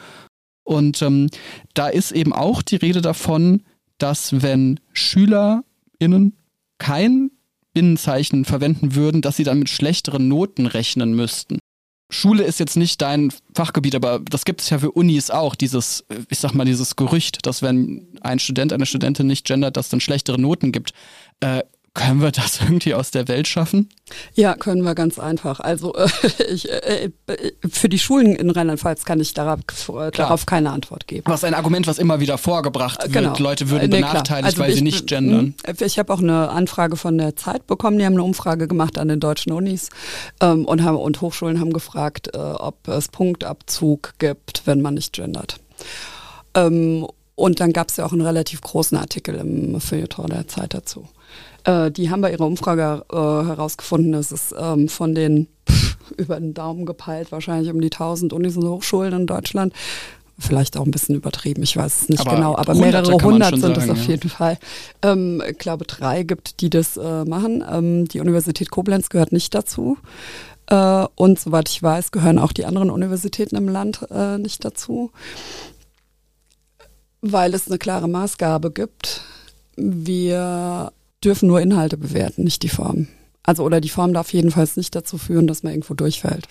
Und 0.72 1.02
ähm, 1.02 1.28
da 1.74 1.90
ist 1.90 2.14
eben 2.14 2.32
auch 2.32 2.62
die 2.62 2.78
Rede 2.78 3.02
davon, 3.02 3.64
dass 3.98 4.42
wenn 4.42 4.80
SchülerInnen 4.94 6.38
kein 6.78 7.32
Binnenzeichen 7.74 8.46
verwenden 8.46 8.96
würden, 8.96 9.22
dass 9.22 9.36
sie 9.36 9.44
dann 9.44 9.60
mit 9.60 9.70
schlechteren 9.70 10.30
Noten 10.30 10.66
rechnen 10.66 11.14
müssten. 11.14 11.60
Schule 12.10 12.44
ist 12.44 12.60
jetzt 12.60 12.78
nicht 12.78 13.02
dein 13.02 13.34
Fachgebiet, 13.54 13.96
aber 13.96 14.20
das 14.20 14.46
gibt 14.46 14.62
es 14.62 14.70
ja 14.70 14.80
für 14.80 14.92
Unis 14.92 15.30
auch, 15.30 15.56
dieses, 15.56 16.06
ich 16.30 16.40
sag 16.40 16.54
mal, 16.54 16.66
dieses 16.66 16.96
Gerücht, 16.96 17.46
dass 17.46 17.62
wenn 17.62 18.08
ein 18.22 18.40
Student, 18.40 18.72
eine 18.72 18.86
Studentin 18.86 19.28
nicht 19.28 19.46
gendert, 19.46 19.76
dass 19.76 19.90
dann 19.90 20.00
schlechtere 20.00 20.40
Noten 20.40 20.72
gibt. 20.72 20.94
Äh, 21.42 21.64
können 21.94 22.22
wir 22.22 22.32
das 22.32 22.62
irgendwie 22.62 22.94
aus 22.94 23.12
der 23.12 23.28
Welt 23.28 23.50
schaffen? 23.50 23.90
Ja, 24.34 24.56
können 24.56 24.82
wir 24.84 24.96
ganz 24.96 25.20
einfach. 25.20 25.60
Also 25.60 25.94
äh, 25.96 26.08
ich, 26.50 26.70
äh, 26.70 27.10
für 27.70 27.90
die 27.90 28.00
Schulen 28.00 28.34
in 28.34 28.50
Rheinland-Pfalz 28.50 29.04
kann 29.04 29.20
ich 29.20 29.34
darauf, 29.34 29.60
darauf 30.14 30.46
keine 30.46 30.72
Antwort 30.72 31.08
geben. 31.08 31.24
Was 31.28 31.44
ein 31.44 31.54
Argument, 31.54 31.88
was 31.88 32.00
immer 32.00 32.22
wieder 32.22 32.38
vorgebracht 32.38 33.04
wird. 33.04 33.14
Genau. 33.14 33.38
Leute 33.38 33.70
würden 33.70 33.90
nee, 33.90 33.98
benachteiligt, 33.98 34.46
also 34.46 34.60
weil 34.60 34.70
ich, 34.70 34.78
sie 34.78 34.84
nicht 34.84 35.08
gendern. 35.08 35.54
Hm, 35.66 35.76
ich 35.80 36.00
habe 36.00 36.14
auch 36.14 36.20
eine 36.20 36.50
Anfrage 36.50 36.96
von 36.96 37.18
der 37.18 37.36
Zeit 37.36 37.68
bekommen. 37.68 38.00
Die 38.00 38.06
haben 38.06 38.14
eine 38.14 38.24
Umfrage 38.24 38.70
gemacht 38.70 38.98
an 38.98 39.10
den 39.10 39.20
deutschen 39.20 39.52
Unis 39.52 39.90
ähm, 40.40 40.64
und, 40.64 40.84
haben, 40.84 40.98
und 40.98 41.20
Hochschulen 41.20 41.60
haben 41.60 41.74
gefragt, 41.74 42.30
äh, 42.34 42.38
ob 42.38 42.88
es 42.88 43.10
Punktabzug 43.10 44.14
gibt, 44.18 44.62
wenn 44.66 44.82
man 44.82 44.94
nicht 44.94 45.12
gendert. 45.12 45.58
Ähm, 46.54 47.06
und 47.36 47.60
dann 47.60 47.74
gab 47.74 47.90
es 47.90 47.98
ja 47.98 48.06
auch 48.06 48.14
einen 48.14 48.22
relativ 48.22 48.62
großen 48.62 48.98
Artikel 48.98 49.36
im 49.36 49.82
Feuilleton 49.82 50.30
der 50.30 50.48
Zeit 50.48 50.74
dazu. 50.74 51.08
Äh, 51.63 51.91
die 51.91 52.10
haben 52.10 52.21
bei 52.21 52.32
ihrer 52.32 52.45
Umfrage 52.45 53.06
äh, 53.12 53.15
herausgefunden, 53.15 54.12
dass 54.12 54.32
es 54.32 54.54
ähm, 54.58 54.88
von 54.88 55.15
den 55.15 55.47
pff, 55.69 55.97
über 56.17 56.39
den 56.39 56.54
Daumen 56.54 56.86
gepeilt 56.86 57.32
wahrscheinlich 57.32 57.71
um 57.71 57.82
die 57.82 57.91
1000 57.91 58.34
Unis 58.34 58.58
und 58.58 58.67
Hochschulen 58.67 59.13
in 59.13 59.28
Deutschland 59.28 59.74
vielleicht 60.41 60.76
auch 60.78 60.86
ein 60.86 60.91
bisschen 60.91 61.15
übertrieben, 61.15 61.63
ich 61.63 61.78
weiß 61.78 62.02
es 62.02 62.10
nicht 62.10 62.21
aber 62.21 62.36
genau, 62.36 62.58
aber 62.58 62.74
mehrere 62.74 63.13
hundert 63.24 63.60
sind 63.60 63.78
es 63.78 63.89
auf 63.89 64.04
ja. 64.06 64.12
jeden 64.12 64.30
Fall. 64.30 64.58
Ähm, 65.02 65.41
ich 65.47 65.58
glaube, 65.58 65.86
drei 65.86 66.24
gibt, 66.24 66.62
die 66.62 66.69
das 66.69 66.97
äh, 66.97 67.26
machen. 67.26 67.63
Ähm, 67.69 68.08
die 68.08 68.19
Universität 68.19 68.71
Koblenz 68.71 69.10
gehört 69.10 69.32
nicht 69.32 69.54
dazu. 69.54 69.97
Äh, 70.67 71.06
und 71.15 71.39
soweit 71.39 71.69
ich 71.69 71.82
weiß, 71.82 72.12
gehören 72.12 72.39
auch 72.39 72.52
die 72.52 72.65
anderen 72.65 72.89
Universitäten 72.89 73.56
im 73.56 73.67
Land 73.67 74.08
äh, 74.10 74.38
nicht 74.38 74.65
dazu, 74.65 75.12
weil 77.21 77.54
es 77.54 77.67
eine 77.67 77.78
klare 77.78 78.08
Maßgabe 78.08 78.71
gibt. 78.71 79.21
Wir 79.76 80.91
dürfen 81.24 81.48
nur 81.48 81.62
Inhalte 81.62 81.98
bewerten, 81.98 82.44
nicht 82.44 82.64
die 82.64 82.70
Form. 82.70 83.08
Also 83.44 83.64
oder 83.64 83.82
die 83.82 83.90
Form 83.90 84.14
darf 84.14 84.34
jedenfalls 84.34 84.78
nicht 84.78 84.96
dazu 84.96 85.18
führen, 85.18 85.48
dass 85.48 85.64
man 85.64 85.74
irgendwo 85.74 85.94
durchfällt. 85.94 86.48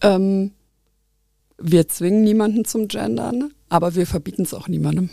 Ähm, 0.00 0.52
wir 1.58 1.88
zwingen 1.88 2.24
niemanden 2.24 2.64
zum 2.64 2.88
Gendern, 2.88 3.52
aber 3.68 3.94
wir 3.94 4.06
verbieten 4.06 4.42
es 4.42 4.54
auch 4.54 4.68
niemandem. 4.68 5.10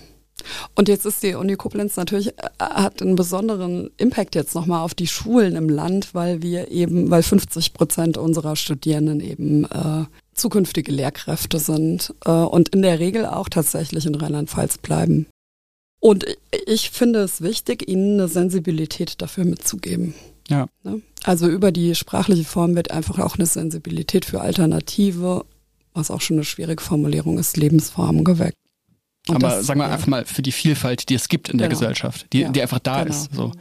Und 0.76 0.88
jetzt 0.88 1.06
ist 1.06 1.22
die 1.22 1.36
Uni 1.36 1.56
Koblenz 1.56 1.98
natürlich, 1.98 2.30
äh, 2.30 2.50
hat 2.60 3.02
einen 3.02 3.16
besonderen 3.16 3.92
Impact 3.98 4.36
jetzt 4.36 4.56
nochmal 4.56 4.84
auf 4.84 4.94
die 4.94 5.08
Schulen 5.08 5.56
im 5.56 5.70
Land, 5.70 6.14
weil 6.14 6.42
wir 6.42 6.72
eben, 6.72 7.10
weil 7.12 7.24
50 7.24 7.74
Prozent 7.74 8.18
unserer 8.18 8.56
Studierenden 8.56 9.20
eben 9.20 9.66
äh, 9.66 10.06
zukünftige 10.34 10.92
Lehrkräfte 10.92 11.60
sind 11.60 12.16
äh, 12.26 12.32
und 12.32 12.70
in 12.70 12.82
der 12.82 13.00
Regel 13.00 13.26
auch 13.26 13.50
tatsächlich 13.50 14.06
in 14.06 14.16
Rheinland-Pfalz 14.16 14.80
bleiben. 14.80 15.28
Und 16.02 16.26
ich 16.66 16.90
finde 16.90 17.20
es 17.20 17.42
wichtig, 17.42 17.88
ihnen 17.88 18.20
eine 18.20 18.28
Sensibilität 18.28 19.22
dafür 19.22 19.46
mitzugeben. 19.46 20.16
Ja. 20.50 20.66
Ne? 20.84 21.02
Also 21.24 21.48
über 21.48 21.72
die 21.72 21.94
sprachliche 21.94 22.44
Form 22.44 22.76
wird 22.76 22.90
einfach 22.90 23.20
auch 23.20 23.36
eine 23.36 23.46
Sensibilität 23.46 24.26
für 24.26 24.42
Alternative, 24.42 25.46
was 25.94 26.10
auch 26.10 26.20
schon 26.20 26.38
eine 26.38 26.44
schwierige 26.44 26.82
Formulierung 26.82 27.38
ist, 27.38 27.56
Lebensformen 27.56 28.24
geweckt. 28.24 28.58
Und 29.28 29.36
Aber 29.36 29.62
sagen 29.62 29.80
wir 29.80 29.86
einfach 29.92 30.08
mal 30.08 30.26
für 30.26 30.42
die 30.42 30.52
Vielfalt, 30.52 31.10
die 31.10 31.14
es 31.14 31.30
gibt 31.30 31.50
in 31.50 31.60
der 31.60 31.70
genau. 31.70 31.80
Gesellschaft, 31.80 32.26
die, 32.34 32.40
ja, 32.40 32.50
die 32.50 32.64
einfach 32.64 32.80
da 32.80 33.04
genau. 33.04 33.16
ist. 33.16 33.34
So. 33.36 33.52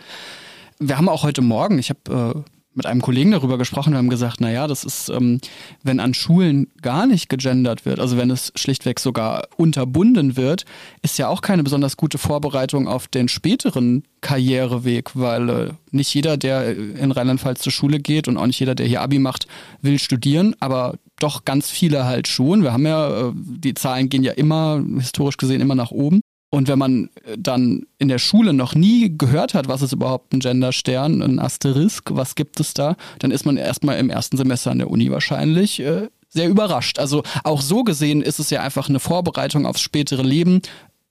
Wir 0.79 0.97
haben 0.97 1.11
auch 1.11 1.23
heute 1.23 1.43
Morgen, 1.43 1.79
ich 1.79 1.91
habe 1.91 2.43
äh, 2.47 2.51
mit 2.81 2.87
einem 2.87 3.03
Kollegen 3.03 3.33
darüber 3.33 3.59
gesprochen. 3.59 3.93
Wir 3.93 3.99
haben 3.99 4.09
gesagt, 4.09 4.41
naja, 4.41 4.67
das 4.67 4.85
ist, 4.85 5.11
ähm, 5.11 5.39
wenn 5.83 6.01
an 6.01 6.15
Schulen 6.15 6.69
gar 6.81 7.07
nicht 7.07 7.29
gegendert 7.29 7.85
wird, 7.85 8.01
also 8.01 8.17
wenn 8.17 8.31
es 8.31 8.55
schlichtweg 8.55 8.99
sogar 9.01 9.49
unterbunden 9.59 10.39
wird, 10.39 10.65
ist 11.03 11.19
ja 11.19 11.29
auch 11.29 11.43
keine 11.43 11.63
besonders 11.63 11.99
gute 11.99 12.17
Vorbereitung 12.17 12.89
auf 12.89 13.07
den 13.07 13.29
späteren 13.29 14.05
Karriereweg, 14.23 15.11
weil 15.13 15.49
äh, 15.51 15.69
nicht 15.91 16.15
jeder, 16.15 16.39
der 16.39 16.75
in 16.75 17.13
Rheinland-Pfalz 17.13 17.61
zur 17.61 17.73
Schule 17.73 17.99
geht 18.01 18.29
und 18.29 18.39
auch 18.39 18.47
nicht 18.47 18.61
jeder, 18.61 18.75
der 18.75 18.87
hier 18.87 19.03
Abi 19.03 19.19
macht, 19.19 19.47
will 19.83 19.99
studieren, 19.99 20.57
aber 20.59 20.95
doch 21.19 21.45
ganz 21.45 21.69
viele 21.69 22.07
halt 22.07 22.29
schon. 22.29 22.63
Wir 22.63 22.73
haben 22.73 22.87
ja, 22.87 23.29
äh, 23.29 23.33
die 23.35 23.75
Zahlen 23.75 24.09
gehen 24.09 24.23
ja 24.23 24.33
immer, 24.33 24.83
historisch 24.97 25.37
gesehen, 25.37 25.61
immer 25.61 25.75
nach 25.75 25.91
oben. 25.91 26.23
Und 26.51 26.67
wenn 26.67 26.79
man 26.79 27.11
äh, 27.25 27.37
dann 27.39 27.87
in 27.99 28.09
der 28.09 28.19
Schule 28.19 28.53
noch 28.53 28.75
nie 28.75 29.17
gehört 29.17 29.55
hat, 29.55 29.69
was 29.69 29.83
ist 29.83 29.93
überhaupt 29.93 30.33
ein 30.33 30.41
Genderstern, 30.41 31.23
ein 31.23 31.39
Asterisk, 31.39 32.11
was 32.13 32.35
gibt 32.35 32.61
es 32.61 32.75
da, 32.75 32.97
dann 33.21 33.31
ist 33.31 33.47
man 33.47 33.57
erstmal 33.57 33.99
im 33.99 34.11
ersten 34.11 34.37
Semester 34.37 34.71
an 34.73 34.79
der 34.79 34.91
Uni 34.91 35.11
wahrscheinlich 35.11 35.81
äh, 35.81 36.09
sehr 36.29 36.49
überrascht. 36.49 36.99
Also 36.99 37.23
auch 37.45 37.63
so 37.63 37.85
gesehen 37.85 38.23
ist 38.23 38.41
es 38.41 38.51
ja 38.51 38.63
einfach 38.63 38.89
eine 38.89 39.01
Vorbereitung 39.01 39.65
aufs 39.65 39.81
spätere 39.81 40.23
Leben, 40.23 40.63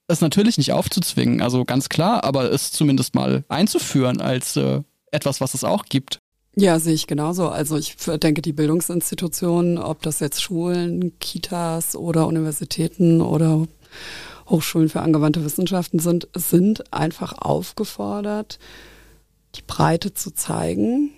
es 0.07 0.21
natürlich 0.21 0.57
nicht 0.57 0.73
aufzuzwingen, 0.73 1.41
also 1.41 1.65
ganz 1.65 1.87
klar, 1.87 2.23
aber 2.23 2.51
es 2.51 2.71
zumindest 2.71 3.13
mal 3.15 3.43
einzuführen 3.47 4.21
als 4.21 4.55
äh, 4.55 4.81
etwas, 5.11 5.39
was 5.39 5.53
es 5.53 5.63
auch 5.63 5.85
gibt. 5.85 6.19
Ja, 6.55 6.79
sehe 6.79 6.95
ich 6.95 7.07
genauso. 7.07 7.49
Also 7.49 7.77
ich 7.77 7.95
denke, 7.95 8.41
die 8.41 8.53
Bildungsinstitutionen, 8.53 9.77
ob 9.77 10.01
das 10.01 10.19
jetzt 10.19 10.41
Schulen, 10.41 11.17
Kitas 11.19 11.95
oder 11.95 12.27
Universitäten 12.27 13.21
oder 13.21 13.67
Hochschulen 14.49 14.89
für 14.89 15.01
angewandte 15.01 15.43
Wissenschaften 15.45 15.99
sind, 15.99 16.27
sind 16.35 16.93
einfach 16.93 17.33
aufgefordert, 17.37 18.59
die 19.55 19.63
Breite 19.65 20.13
zu 20.13 20.31
zeigen 20.31 21.11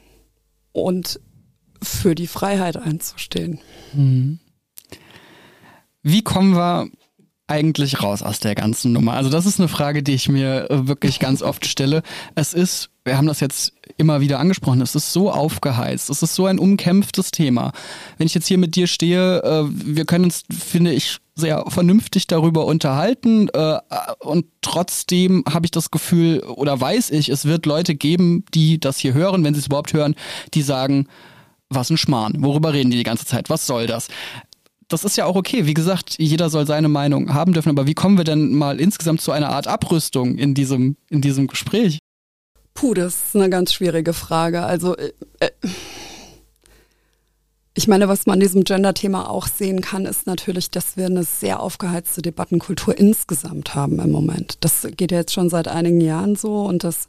und 0.72 1.20
für 1.82 2.15
die 2.15 2.28
Freiheit 2.28 2.78
einzustehen. 2.78 3.60
Mhm. 3.94 4.39
Wie 6.04 6.24
kommen 6.24 6.56
wir 6.56 6.89
eigentlich 7.48 8.02
raus 8.02 8.24
aus 8.24 8.39
der 8.39 8.56
ganzen 8.56 8.94
Nummer? 8.94 9.13
Also 9.13 9.30
das 9.30 9.46
ist 9.46 9.60
eine 9.60 9.67
Frage, 9.67 10.04
die 10.04 10.13
ich 10.13 10.30
mir 10.30 10.72
äh, 10.72 10.88
wirklich 10.88 11.20
ganz 11.20 11.41
oft 11.41 11.65
stelle. 11.65 12.02
Es 12.34 12.54
ist, 12.54 12.89
wir 13.04 13.17
haben 13.17 13.28
das 13.28 13.41
jetzt 13.41 13.74
immer 13.98 14.22
wieder 14.22 14.39
angesprochen, 14.39 14.82
es 14.82 14.96
ist 14.96 15.12
so 15.12 15.32
aufgeheizt, 15.32 16.10
es 16.10 16.24
ist 16.24 16.34
so 16.34 16.46
ein 16.46 16.60
umkämpftes 16.60 17.32
Thema. 17.32 17.74
Wenn 18.17 18.28
ich 18.28 18.34
jetzt 18.34 18.48
hier 18.48 18.58
mit 18.58 18.76
dir 18.76 18.88
stehe, 18.88 19.44
äh, 19.44 19.65
wir 19.67 20.06
können 20.06 20.26
uns, 20.26 20.44
finde 20.50 20.94
ich, 20.94 21.17
sehr 21.36 21.63
vernünftig 21.67 22.28
darüber 22.28 22.65
unterhalten 22.65 23.50
äh, 23.54 23.80
und 24.20 24.46
trotzdem 24.62 25.44
habe 25.50 25.65
ich 25.65 25.72
das 25.72 25.91
Gefühl 25.91 26.41
oder 26.41 26.80
weiß 26.80 27.12
ich, 27.12 27.30
es 27.30 27.46
wird 27.46 27.65
Leute 27.65 27.96
geben, 27.96 28.44
die 28.54 28.80
das 28.80 28.98
hier 28.98 29.13
hören, 29.13 29.44
wenn 29.44 29.54
sie 29.54 29.62
es 29.62 29.67
überhaupt 29.67 29.94
hören, 29.94 30.15
die 30.54 30.62
sagen, 30.62 31.08
was 31.70 31.89
ein 31.89 31.98
Schmarrn, 31.98 32.44
worüber 32.44 32.74
reden 32.74 32.91
die 32.91 32.98
die 32.98 33.04
ganze 33.04 33.26
Zeit, 33.26 33.50
was 33.50 33.65
soll 33.65 33.88
das? 33.88 34.10
das 34.91 35.04
ist 35.04 35.15
ja 35.15 35.26
auch 35.26 35.36
okay. 35.36 35.65
Wie 35.65 35.74
gesagt, 35.74 36.15
jeder 36.17 36.50
soll 36.50 36.67
seine 36.67 36.89
Meinung 36.89 37.34
haben 37.34 37.54
dürfen. 37.54 37.70
Aber 37.70 37.88
wie 37.88 37.94
kommen 37.94 38.17
wir 38.17 38.24
denn 38.24 38.54
mal 38.54 38.80
insgesamt 38.80 39.22
zu 39.22 39.32
einer 39.32 39.50
Art 39.50 39.67
Abrüstung 39.67 40.38
in 40.38 40.54
diesem, 40.54 40.98
in 41.10 41.22
diesem 41.22 41.48
Gespräch? 41.48 42.00
Puh, 42.74 42.94
das 42.94 43.15
ist 43.28 43.36
eine 43.36 43.50
ganz 43.50 43.74
schwierige 43.74 44.13
Frage. 44.13 44.63
Also, 44.63 44.96
äh, 44.98 45.12
äh 45.39 45.50
ich 47.74 47.88
meine, 47.88 48.10
was 48.10 48.26
man 48.26 48.34
an 48.34 48.40
diesem 48.42 48.64
Gender-Thema 48.64 49.30
auch 49.30 49.48
sehen 49.48 49.82
kann, 49.82 50.06
ist 50.06 50.28
natürlich, 50.28 50.72
dass 50.72 50.98
wir 50.98 51.06
eine 51.06 51.24
sehr 51.24 51.62
aufgeheizte 51.62 52.22
Debattenkultur 52.22 52.98
insgesamt 52.98 53.76
haben 53.76 54.00
im 54.00 54.12
Moment. 54.12 54.58
Das 54.60 54.86
geht 54.98 55.12
ja 55.12 55.20
jetzt 55.20 55.34
schon 55.34 55.50
seit 55.50 55.70
einigen 55.70 56.02
Jahren 56.02 56.36
so 56.36 56.64
und 56.64 56.84
das 56.84 57.08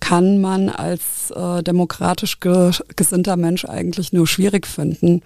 kann 0.00 0.40
man 0.40 0.68
als 0.68 1.32
äh, 1.32 1.64
demokratisch 1.64 2.38
ge 2.38 2.70
gesinnter 2.94 3.36
Mensch 3.36 3.64
eigentlich 3.64 4.12
nur 4.12 4.28
schwierig 4.28 4.68
finden. 4.68 5.22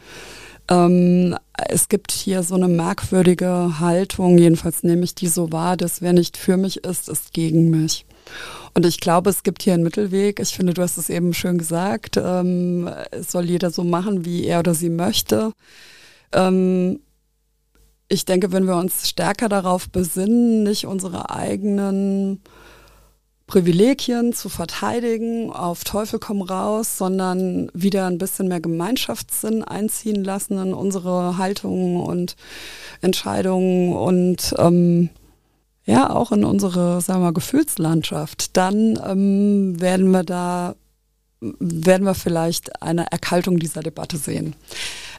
Ähm, 0.68 1.36
es 1.68 1.90
gibt 1.90 2.10
hier 2.10 2.42
so 2.42 2.54
eine 2.54 2.68
merkwürdige 2.68 3.78
Haltung, 3.78 4.38
jedenfalls 4.38 4.82
nehme 4.82 5.04
ich 5.04 5.14
die 5.14 5.28
so 5.28 5.52
wahr, 5.52 5.76
dass 5.76 6.00
wer 6.00 6.14
nicht 6.14 6.38
für 6.38 6.56
mich 6.56 6.84
ist, 6.84 7.10
ist 7.10 7.34
gegen 7.34 7.68
mich. 7.68 8.06
Und 8.74 8.86
ich 8.86 9.00
glaube, 9.00 9.30
es 9.30 9.42
gibt 9.42 9.62
hier 9.62 9.74
einen 9.74 9.82
Mittelweg. 9.82 10.40
Ich 10.40 10.54
finde, 10.54 10.74
du 10.74 10.82
hast 10.82 10.96
es 10.96 11.10
eben 11.10 11.34
schön 11.34 11.58
gesagt. 11.58 12.16
Ähm, 12.16 12.88
es 13.10 13.30
soll 13.30 13.44
jeder 13.44 13.70
so 13.70 13.84
machen, 13.84 14.24
wie 14.24 14.46
er 14.46 14.60
oder 14.60 14.74
sie 14.74 14.88
möchte. 14.88 15.52
Ähm, 16.32 17.00
ich 18.08 18.24
denke, 18.24 18.52
wenn 18.52 18.66
wir 18.66 18.76
uns 18.76 19.08
stärker 19.08 19.48
darauf 19.48 19.88
besinnen, 19.90 20.62
nicht 20.62 20.86
unsere 20.86 21.30
eigenen 21.30 22.40
Privilegien 23.46 24.32
zu 24.32 24.48
verteidigen, 24.48 25.52
auf 25.52 25.84
Teufel 25.84 26.18
komm 26.18 26.40
raus, 26.40 26.96
sondern 26.96 27.70
wieder 27.74 28.06
ein 28.06 28.16
bisschen 28.16 28.48
mehr 28.48 28.60
Gemeinschaftssinn 28.60 29.62
einziehen 29.62 30.24
lassen 30.24 30.58
in 30.58 30.72
unsere 30.72 31.36
Haltungen 31.36 32.00
und 32.00 32.36
Entscheidungen 33.02 33.94
und 33.94 34.54
ähm, 34.58 35.10
ja 35.84 36.10
auch 36.10 36.32
in 36.32 36.44
unsere, 36.44 37.00
sagen 37.00 37.20
wir 37.20 37.26
mal, 37.26 37.32
Gefühlslandschaft, 37.32 38.56
dann 38.56 38.98
ähm, 39.04 39.80
werden 39.80 40.10
wir 40.10 40.22
da 40.22 40.74
werden 41.58 42.04
wir 42.06 42.14
vielleicht 42.14 42.82
eine 42.82 43.10
Erkaltung 43.10 43.58
dieser 43.58 43.82
Debatte 43.82 44.16
sehen. 44.16 44.54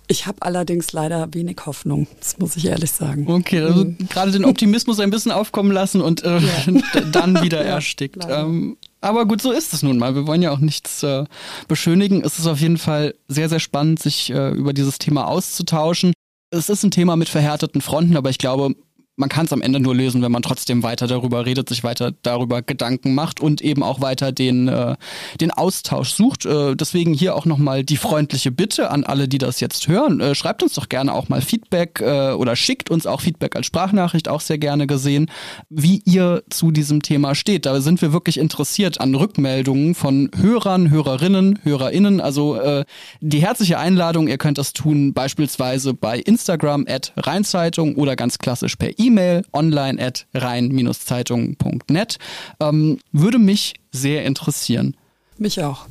Ich 0.07 0.27
habe 0.27 0.41
allerdings 0.41 0.91
leider 0.91 1.33
wenig 1.33 1.57
Hoffnung, 1.65 2.07
das 2.19 2.37
muss 2.37 2.57
ich 2.57 2.65
ehrlich 2.65 2.91
sagen. 2.91 3.25
Okay, 3.29 3.61
also 3.61 3.85
mhm. 3.85 3.97
gerade 4.09 4.31
den 4.31 4.43
Optimismus 4.43 4.99
ein 4.99 5.11
bisschen 5.11 5.31
aufkommen 5.31 5.71
lassen 5.71 6.01
und 6.01 6.23
äh, 6.23 6.39
ja. 6.39 7.01
dann 7.11 7.41
wieder 7.41 7.59
ja, 7.65 7.75
erstickt. 7.75 8.25
Ähm, 8.29 8.77
aber 8.99 9.25
gut, 9.25 9.41
so 9.41 9.51
ist 9.51 9.73
es 9.73 9.81
nun 9.81 9.97
mal. 9.97 10.15
Wir 10.15 10.27
wollen 10.27 10.41
ja 10.41 10.51
auch 10.51 10.59
nichts 10.59 11.03
äh, 11.03 11.23
beschönigen. 11.67 12.21
Es 12.23 12.37
ist 12.37 12.47
auf 12.47 12.59
jeden 12.59 12.77
Fall 12.77 13.15
sehr, 13.27 13.47
sehr 13.47 13.59
spannend, 13.59 14.01
sich 14.01 14.29
äh, 14.29 14.51
über 14.51 14.73
dieses 14.73 14.97
Thema 14.97 15.27
auszutauschen. 15.27 16.13
Es 16.51 16.69
ist 16.69 16.83
ein 16.83 16.91
Thema 16.91 17.15
mit 17.15 17.29
verhärteten 17.29 17.81
Fronten, 17.81 18.17
aber 18.17 18.29
ich 18.29 18.37
glaube, 18.37 18.75
man 19.15 19.29
kann 19.29 19.45
es 19.45 19.53
am 19.53 19.61
Ende 19.61 19.79
nur 19.79 19.95
lösen, 19.95 20.21
wenn 20.23 20.31
man 20.31 20.41
trotzdem 20.41 20.81
weiter 20.81 21.05
darüber 21.05 21.45
redet, 21.45 21.69
sich 21.69 21.83
weiter 21.83 22.13
darüber 22.23 22.63
Gedanken 22.63 23.13
macht 23.13 23.39
und 23.39 23.61
eben 23.61 23.83
auch 23.83 24.01
weiter 24.01 24.31
den, 24.31 24.67
äh, 24.67 24.95
den 25.39 25.51
Austausch 25.51 26.13
sucht. 26.13 26.45
Äh, 26.45 26.75
deswegen 26.75 27.13
hier 27.13 27.35
auch 27.35 27.45
nochmal 27.45 27.83
die 27.83 27.97
freundliche 27.97 28.51
Bitte 28.51 28.89
an 28.89 29.03
alle, 29.03 29.27
die 29.27 29.37
das 29.37 29.59
jetzt 29.59 29.87
hören. 29.87 30.19
Äh, 30.19 30.33
schreibt 30.33 30.63
uns 30.63 30.73
doch 30.73 30.89
gerne 30.89 31.13
auch 31.13 31.29
mal 31.29 31.41
Feedback 31.41 32.01
äh, 32.01 32.31
oder 32.31 32.55
schickt 32.55 32.89
uns 32.89 33.05
auch 33.05 33.21
Feedback 33.21 33.55
als 33.55 33.67
Sprachnachricht, 33.67 34.27
auch 34.29 34.41
sehr 34.41 34.57
gerne 34.57 34.87
gesehen, 34.87 35.29
wie 35.69 36.01
ihr 36.05 36.43
zu 36.49 36.71
diesem 36.71 37.03
Thema 37.03 37.35
steht. 37.35 37.67
Da 37.67 37.81
sind 37.81 38.01
wir 38.01 38.13
wirklich 38.13 38.39
interessiert 38.39 38.99
an 38.99 39.13
Rückmeldungen 39.13 39.93
von 39.93 40.31
Hörern, 40.35 40.89
Hörerinnen, 40.89 41.59
HörerInnen. 41.61 42.19
Also 42.19 42.55
äh, 42.55 42.83
die 43.21 43.41
herzliche 43.43 43.77
Einladung, 43.77 44.27
ihr 44.27 44.39
könnt 44.39 44.57
das 44.57 44.73
tun 44.73 45.13
beispielsweise 45.13 45.93
bei 45.93 46.17
Instagram 46.17 46.85
at 46.87 47.13
Rheinzeitung 47.15 47.95
oder 47.95 48.15
ganz 48.15 48.39
klassisch 48.39 48.75
per. 48.75 49.02
E-Mail 49.03 49.43
online 49.53 50.01
at 50.01 50.25
rhein-zeitung.net. 50.33 52.17
Ähm, 52.59 52.99
würde 53.11 53.39
mich 53.39 53.73
sehr 53.91 54.25
interessieren. 54.25 54.95
Mich 55.37 55.61
auch. 55.61 55.87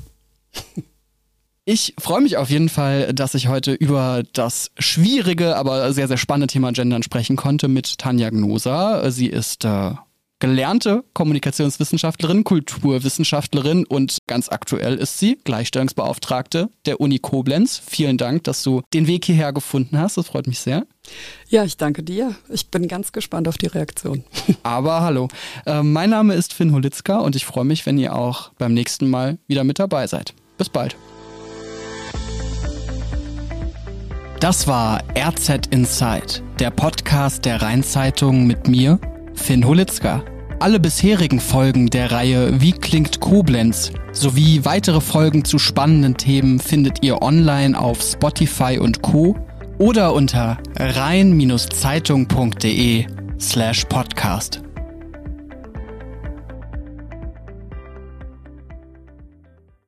Ich 1.65 1.95
freue 1.99 2.23
mich 2.23 2.37
auf 2.39 2.51
jeden 2.51 2.69
Fall, 2.69 3.13
dass 3.15 3.35
ich 3.35 3.47
heute 3.47 3.73
über 3.73 4.25
das 4.33 4.73
schwierige, 4.79 5.57
aber 5.57 5.93
sehr, 5.93 6.09
sehr 6.09 6.17
spannende 6.17 6.49
Thema 6.49 6.73
Gendern 6.73 7.05
sprechen 7.05 7.37
konnte 7.37 7.69
mit 7.69 7.99
Tanja 7.99 8.31
Gnosa. 8.31 9.09
Sie 9.13 9.29
ist 9.29 9.65
äh, 9.65 9.93
gelernte 10.43 11.05
Kommunikationswissenschaftlerin, 11.15 12.43
Kulturwissenschaftlerin 12.43 13.87
und 13.87 14.19
ganz 14.27 14.49
aktuell 14.49 14.97
ist 14.97 15.21
sie 15.21 15.39
Gleichstellungsbeauftragte 15.45 16.69
der 16.85 17.01
Uni 17.01 17.21
Koblenz. 17.21 17.81
Vielen 17.87 18.19
Dank, 18.19 18.43
dass 18.43 18.65
du 18.65 18.83
den 18.93 19.07
Weg 19.07 19.25
hierher 19.25 19.53
gefunden 19.53 20.01
hast. 20.01 20.17
Das 20.17 20.27
freut 20.27 20.49
mich 20.49 20.59
sehr. 20.59 20.85
Ja, 21.49 21.63
ich 21.63 21.77
danke 21.77 22.03
dir. 22.03 22.35
Ich 22.49 22.73
bin 22.73 22.89
ganz 22.89 23.13
gespannt 23.13 23.47
auf 23.47 23.57
die 23.57 23.69
Reaktion. 23.69 24.25
Aber 24.65 25.03
hallo. 25.03 25.29
Äh, 25.65 25.85
mein 25.85 26.11
Name 26.11 26.35
ist 26.35 26.53
Finn 26.53 26.73
Holitzka 26.73 27.21
und 27.21 27.37
ich 27.37 27.47
freue 27.47 27.65
mich, 27.65 27.87
wenn 27.87 27.97
ihr 27.97 28.13
auch 28.13 28.51
beim 28.59 28.75
nächsten 28.75 29.09
Mal 29.09 29.39
wieder 29.47 29.63
mit 29.63 29.79
dabei 29.79 30.09
seid. 30.09 30.35
Bis 30.59 30.69
bald. 30.69 30.97
Das 34.41 34.67
war 34.67 35.05
RZ 35.17 35.69
Inside, 35.71 36.43
der 36.59 36.73
Podcast 36.73 37.45
der 37.45 37.63
Rheinzeitung 37.63 38.45
mit 38.45 38.67
mir, 38.67 38.99
Finn 39.35 39.67
Holitzka. 39.67 40.23
Alle 40.61 40.79
bisherigen 40.79 41.41
Folgen 41.41 41.91
der 41.91 42.13
Reihe 42.13 42.61
Wie 42.61 42.71
klingt 42.73 43.19
Koblenz 43.21 43.91
sowie 44.13 44.65
weitere 44.65 45.01
Folgen 45.01 45.45
zu 45.45 45.59
spannenden 45.59 46.17
Themen 46.17 46.61
findet 46.61 47.03
ihr 47.03 47.21
online 47.23 47.77
auf 47.79 48.01
Spotify 48.01 48.79
und 48.79 49.03
Co. 49.03 49.37
oder 49.79 50.15
unter 50.15 50.59
rhein-zeitung.de 50.79 53.07
slash 53.41 53.85
podcast. 53.87 54.63